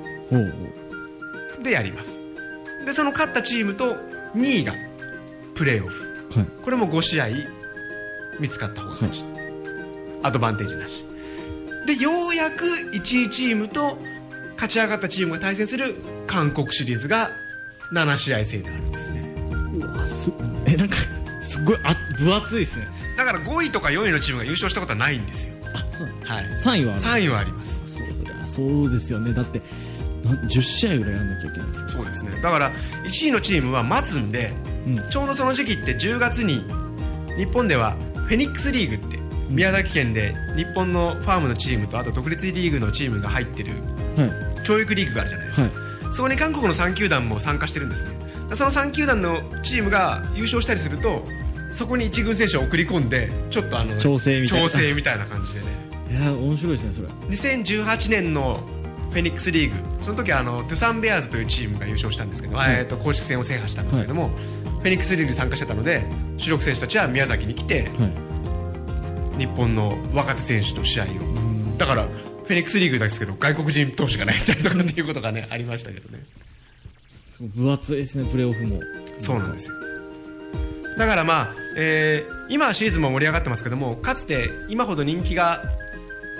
[1.63, 2.19] でやります。
[2.85, 3.95] でその勝ったチームと
[4.35, 4.73] 2位が
[5.55, 6.03] プレーオフ。
[6.35, 6.47] うはい。
[6.63, 7.27] これも5試合
[8.39, 9.23] 見つかった方が勝ち、
[10.23, 11.05] アドバンテージなし。
[11.85, 13.97] でようやく1位チームと
[14.53, 15.95] 勝ち上がったチームが対戦する
[16.27, 17.31] 韓国シリーズが
[17.93, 19.33] 7試合制であるんですね。
[19.79, 20.31] うわす
[20.65, 20.95] えなんか
[21.51, 22.87] すっごいあ分厚いですね。
[23.17, 25.53] だから5位とか4位のチームが優勝したことはないんですよ。
[25.73, 26.07] あそう。
[26.23, 26.45] はい。
[26.45, 27.01] 3位はある。
[27.01, 27.83] 3位はあります。
[27.85, 29.33] そうだそうですよね。
[29.33, 29.61] だって
[30.23, 32.31] な10試合ぐらいやんなきゃいけないんですよそうですね。
[32.41, 32.71] だから
[33.03, 34.53] 1位のチームは待つんで
[34.87, 35.09] うん。
[35.09, 36.63] ちょうどその時期って10月に
[37.37, 43.73] 日本ではフェニックスリーグって宮崎県で日本のファームのチームとあと独立リーグのチームが入ってる
[44.15, 44.65] はい。
[44.65, 46.13] 教育リーグがあるじゃないですか、はい。
[46.13, 48.11] そこに韓国の3球団も参加してるんですね。
[48.47, 51.25] でその3球団のチームが優勝したりすると
[51.71, 54.69] そこに一軍選手を送り込んでちょっとあの調整みたいな。
[54.69, 55.65] 調整みたいな感じでね。
[56.11, 57.07] いや面白いですねそれ。
[57.29, 58.61] 2018年の
[59.11, 62.75] フェニックスリーグその時はあのトゥサンベアーズというチームが優勝したんですけど、はい。
[62.75, 64.29] えー、と公式戦を制覇したんですけども、
[64.79, 66.03] フェニックスリーグに参加してたので
[66.37, 68.31] 主力選手たちは宮崎に来てはい。
[69.37, 71.07] 日本の若手選手と試合を。
[71.77, 76.23] だからフェニックスリーグですけど外国人投手がないたりとかっていうことがねありましたけどね。
[77.55, 78.79] 分厚いですねプレーオフも。
[79.19, 79.75] そうなんですよ。
[80.97, 85.63] だからまあ、えー今はシリーズも盛り上がってますけどもかつて今ほど人気が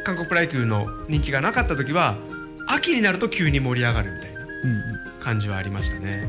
[0.03, 2.17] 韓国プロ野球の人気がなかった時は
[2.67, 5.01] 秋になると急に盛り上がるみたいなうんうん。
[5.21, 6.27] 感じはありましたね。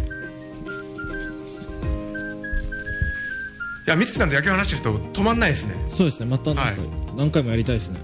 [3.87, 5.75] いや美月さんと野球話してると止まんないですね。
[5.89, 6.27] そうですね。
[6.27, 6.91] またなんか、はい。
[7.17, 7.99] 何回もやりたいですね。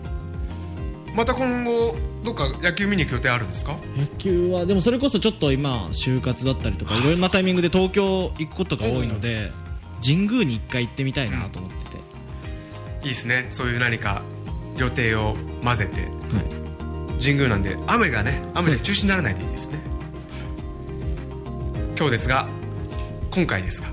[1.14, 3.76] また今後どっか野球見に行く予定あるんですか？
[3.96, 9.53] 野球はでもそれこそちょっと今就活だったりとかいろいろなタイミングで東京行くことが多いので
[10.05, 11.96] 神宮に一回行ってみたいなと思ってて、
[13.03, 13.46] いいですね。
[13.51, 14.22] そういう何か
[14.76, 16.03] 予定を混ぜて。
[16.03, 16.59] はい。
[17.20, 19.80] 神宮なんで雨がね雨で中止にならないといいですね。
[21.96, 22.49] 今日ですが
[23.32, 23.88] 今回ですが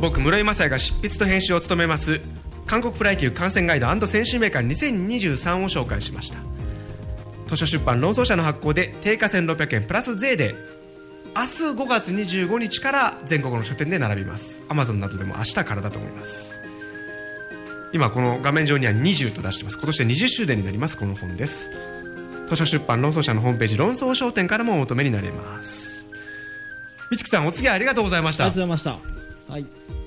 [0.00, 2.20] 僕室井雅也が執筆と編集を務めます
[2.66, 6.38] 韓国プロ野球観戦ガイド選手名鑑2023を紹介しました。
[7.48, 10.54] 図書出版論争者の発行で定価1600円プラス税で
[11.36, 14.60] 明日5月25日から全国の書店で並びます。
[14.68, 16.54] アマゾンなどでも明日からだと思います。
[17.92, 19.76] 今この画面上には20と出してます。
[19.76, 20.96] 今年で20周年になります。
[20.96, 21.70] この本です。
[22.46, 26.08] 図書出版論争社のホームページ論争商店からもお求めになれます。
[27.10, 28.44] 美月さんお次ありがとうございました。
[28.44, 29.52] ありがとうございました。
[29.52, 29.99] はい。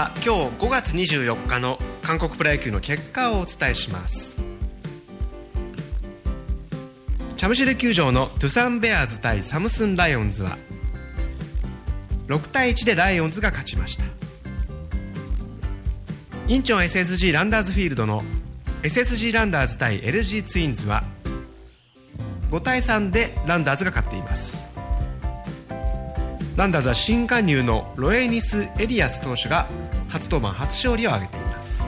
[0.00, 4.38] は今日5月24日の韓国プロ野球の結果をお伝えします。
[7.36, 10.56] チャムシル球場のトゥサンベアーズ対サムスンライオンズは
[12.28, 14.04] 6対1でライオンズが勝ちました。
[16.48, 18.24] インチョン SSG ランダーズフィールドの
[18.82, 21.04] SSG ランダーズ対 LG ツインズは
[22.50, 24.59] 5対3でランダーズが勝っています。
[26.56, 29.68] ランダーズは新加入のロエニス・エリアス投手が
[30.08, 31.86] 初登板初勝利を挙げています。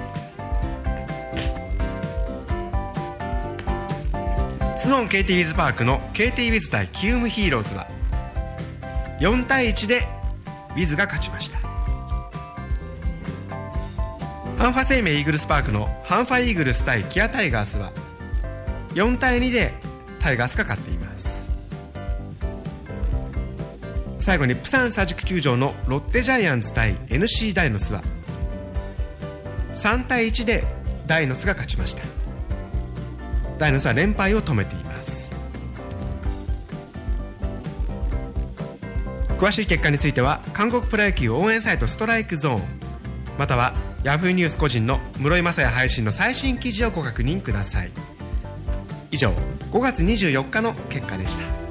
[4.76, 7.86] スウォン KT ウィズパークの KT ウィズ対キウムヒーローズは
[9.20, 10.08] 4対1で
[10.70, 11.58] ウィズが勝ちました。
[14.58, 17.92] ハンファ生命イーグルスパークのハンファイーグルス対キアタイガースは
[18.94, 19.72] 4対2で
[20.20, 21.01] タイガースが勝っています。
[24.22, 28.04] 最後にプサンサジク球場のロッテジャイアンツ対 NC ダイノスは
[29.74, 30.62] 3対1で
[31.08, 32.04] ダイノスが勝ちました。
[33.58, 35.32] ダイノスは連敗を止めています。
[39.40, 42.62] 詳しい結果については韓国プロ野球応援サイトストライクゾーン
[43.40, 47.90] またはヤフーニュース個人の室井雅也配信の最新記事をご確認ください。
[49.10, 49.32] 以上
[49.72, 51.61] 5月24日の結果でした。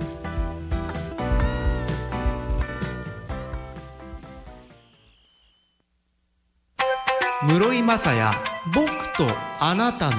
[7.51, 8.31] 室井雅也
[8.73, 8.87] 僕
[9.17, 9.27] と
[9.59, 10.13] あなたの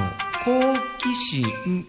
[0.45, 0.51] 好
[0.99, 1.87] 奇心。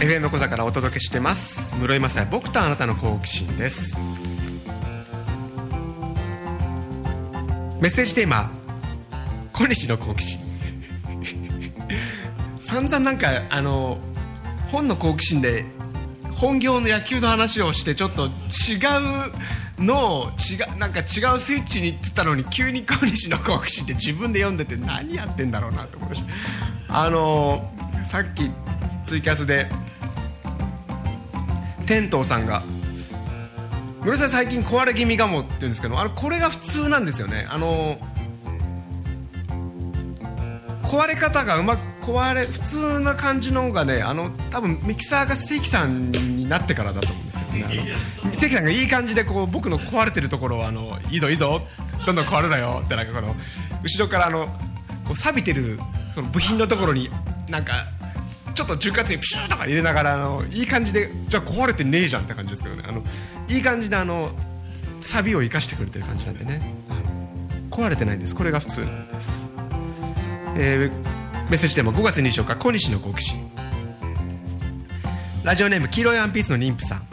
[0.00, 1.76] エ「FM 小座からお届けしてます。
[1.76, 3.96] 室井雅也僕とあなたの好奇心」です。
[7.80, 8.50] メッセージテーマ
[9.54, 10.40] 「小西の好奇心」
[12.58, 13.98] 散々なんかあの
[14.72, 15.66] 本の好奇心で
[16.34, 18.28] 本業の野球の話をしてちょっと違
[19.78, 21.02] うのを違うなんか違
[21.36, 26.24] うスイッチに行ってたのに急に小西の好奇心って自分で読んでて何やってんだろうなと思いまし。
[26.88, 27.70] たあの
[28.04, 28.50] さっき
[29.04, 29.68] ツイキャスで
[31.86, 32.62] 天童さんが
[34.02, 37.46] 「室井さん最近壊れ気味かも」って言うんですけどあのこれが普通なんですよね。
[37.50, 37.98] あの
[40.82, 47.88] 壊れ方がうまく壊れ普通な感じの方がねあの多分ミキサーが関さんになってからだと思うんですけどね。
[48.34, 51.62] 関さんがいい感じでこう僕の壊れてるところをあのいいぞいいぞ
[52.04, 53.34] どんどん壊れだよってなんかこの
[53.82, 54.46] 後ろからあの
[55.04, 55.78] こう錆びてる
[56.14, 57.08] その部品のところに
[57.48, 57.86] なんか
[58.54, 62.82] ちょっと潤滑油ピシューとか入れながらあのいい感じでじゃあ壊れてねえじゃんって感じですけどね。
[62.86, 63.02] あの
[63.48, 64.30] いい感じであの
[65.00, 66.60] 錆びを生かしてくれてる感じなんでね。
[67.70, 68.34] 壊れてないんです。
[68.34, 69.48] これが普通なんです、
[70.56, 71.21] えー
[71.52, 73.52] メッセージテーマ5月24日小西の好奇心。
[75.44, 77.06] ラジオネーム黄色いワンピースの妊婦さん。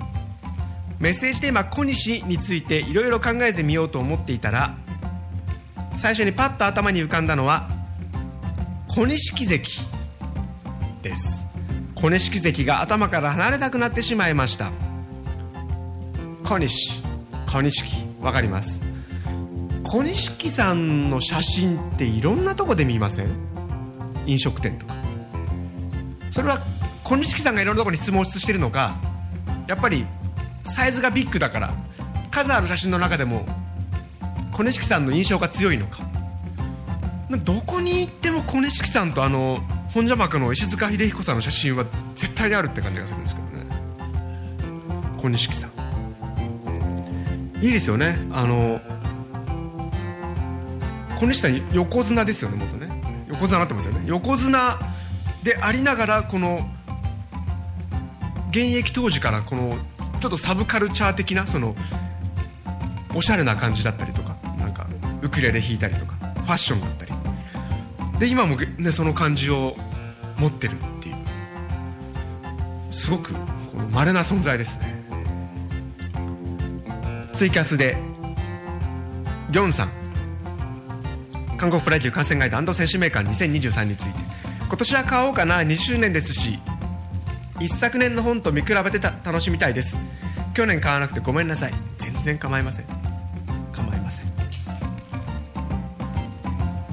[0.98, 4.78] メッセージテーマ小西についていろいろ考えてみようと思っていたら
[5.98, 7.70] 最初にパッと頭に浮かんだのは
[8.88, 9.88] 小錦関
[11.02, 11.46] です。
[11.96, 14.72] 小錦関が頭から離れなくなってしまいました。
[16.46, 17.04] 小西
[17.46, 18.80] 小錦わかります。
[19.84, 23.59] 小錦さんの写真っていろんなとこで見ません？
[24.26, 24.96] 飲食店とか。
[26.32, 26.62] それは
[27.04, 28.96] 小錦さんがいろんなところに質問してるのか
[29.68, 30.06] やっぱり
[30.64, 31.74] サイズがビッグだから
[32.30, 33.48] 数ある写真の中でも
[34.52, 36.08] 小錦さんの印象が強いのか。
[37.46, 39.60] どこに行っても小錦さんとあの
[39.94, 43.66] 本邪幕の石塚秀彦さんの写真は絶対にあるって感じがするんですけどね。
[45.18, 45.70] 小錦さん。
[47.62, 48.18] いいですよね。
[48.32, 48.82] あの
[51.20, 52.89] 小西さん横綱ですよね元ね。
[53.40, 54.04] 横綱なってますよね。
[54.06, 54.78] 横綱
[55.44, 56.70] でありながらこの
[58.50, 59.78] 現役当時からこの
[60.20, 61.74] ちょっとサブカルチャー的なその
[63.16, 64.88] おしゃれな感じだったりとかなんか
[65.22, 67.14] ウクレレ弾いたりとかファッションだったり。
[68.20, 69.78] で今もねその感じを
[70.38, 71.16] 持ってるっていう。
[72.92, 73.40] すごくこ
[73.78, 75.00] の稀な存在ですね。
[77.32, 77.96] ツイキャスで
[79.50, 80.09] ギョンさん。
[81.60, 84.20] 韓国プロ野球観戦ガイド選手名鑑2023について。
[84.70, 86.60] 今年は買おうかな2周年ですし
[87.60, 90.00] 一昨年の本と見比べてた楽しみたいです。
[90.54, 91.74] 去年買わなくてごめんなさい。
[91.98, 92.86] 全然構いません。
[93.74, 94.26] 構いません。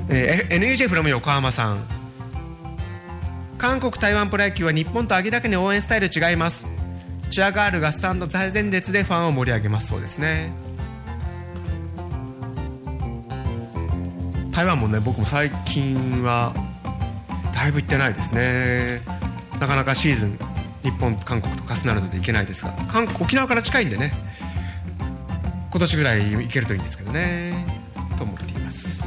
[0.09, 1.85] えー、NUJ フロム横浜さん。
[3.59, 6.69] 韓国台湾プロ野球は日本と明らかに応援スタイル違います。
[7.31, 9.89] チアガールがスタンド最前列でファンを盛り上げます。
[9.89, 10.66] そうですね。
[14.57, 16.55] 台湾もね僕も最近は
[17.55, 19.03] だいぶ行ってないですね。
[19.61, 20.39] なかなかシーズン
[20.83, 22.73] 日本韓国と重なるので行けないですが。
[22.89, 24.15] 韓沖縄から近いんでね。
[25.71, 27.67] 今年ぐらい行けるといいんですけどね。
[28.17, 29.05] と思っています。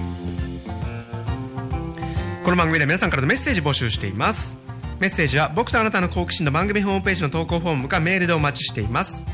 [2.44, 4.56] この番組で皆さんからのメッセージ募集しています。
[5.00, 9.26] メッセージは僕とあなたの好奇心の番組ホームページの投稿フォームかメールでお待ちしています。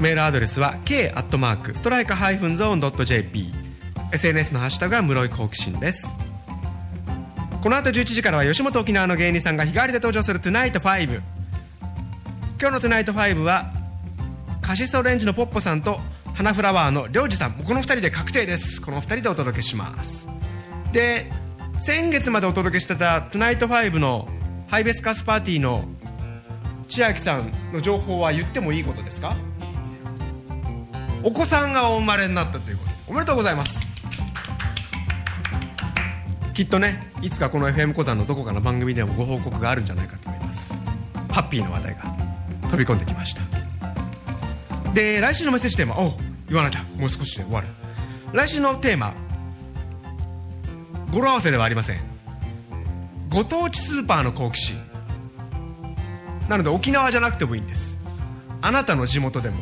[0.00, 3.59] メールアドレスは k アットマークストライクハイフンゾーンドット JP
[4.12, 6.14] SNS のハッシュタグは室井好奇心です。
[7.62, 11.20] この後11時からは吉本沖縄の芸人さんが日替わりで登場する「トゥナイト5」
[12.60, 13.70] 今日の「トゥナイト5」は
[14.62, 16.00] カシスオレンジのポッポさんと
[16.34, 17.52] 花フラワーのりょうじさん。
[17.52, 18.80] この2人で確定です。
[18.80, 20.26] この2人でお届けします。
[20.92, 21.30] で
[21.78, 24.26] 先月までお届けしてた「トゥナイト5」の
[24.68, 25.84] ハイベスカスパーティーの
[26.88, 29.36] 千秋さんの情報は言ってもいいことですか？
[31.22, 32.96] お子さんがお生まれになったということで。
[33.08, 33.78] おめでとうございます。
[36.60, 40.74] きっとねいつかこの FM 小山のどこかの番組でもご報告があるんじゃないかと思います。
[41.30, 42.02] ハッピーな話題が
[42.64, 43.40] 飛び込んできました。
[44.92, 46.12] で来週のメッセージテーマお
[46.48, 47.68] 言わなきゃもう少しで終わる。
[48.34, 49.14] 来週のテーマ
[51.10, 52.00] 語呂合わせではありません。
[53.30, 54.82] ご当地スーパーの好奇心。
[56.46, 57.98] なので沖縄じゃなくてもいいんです。
[58.60, 59.56] あなたの地元でも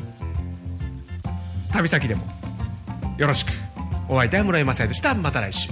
[1.71, 2.25] 旅先でも
[3.19, 3.53] よろしく。
[4.09, 5.15] お相手は室井雅也でした。
[5.15, 5.71] また来週。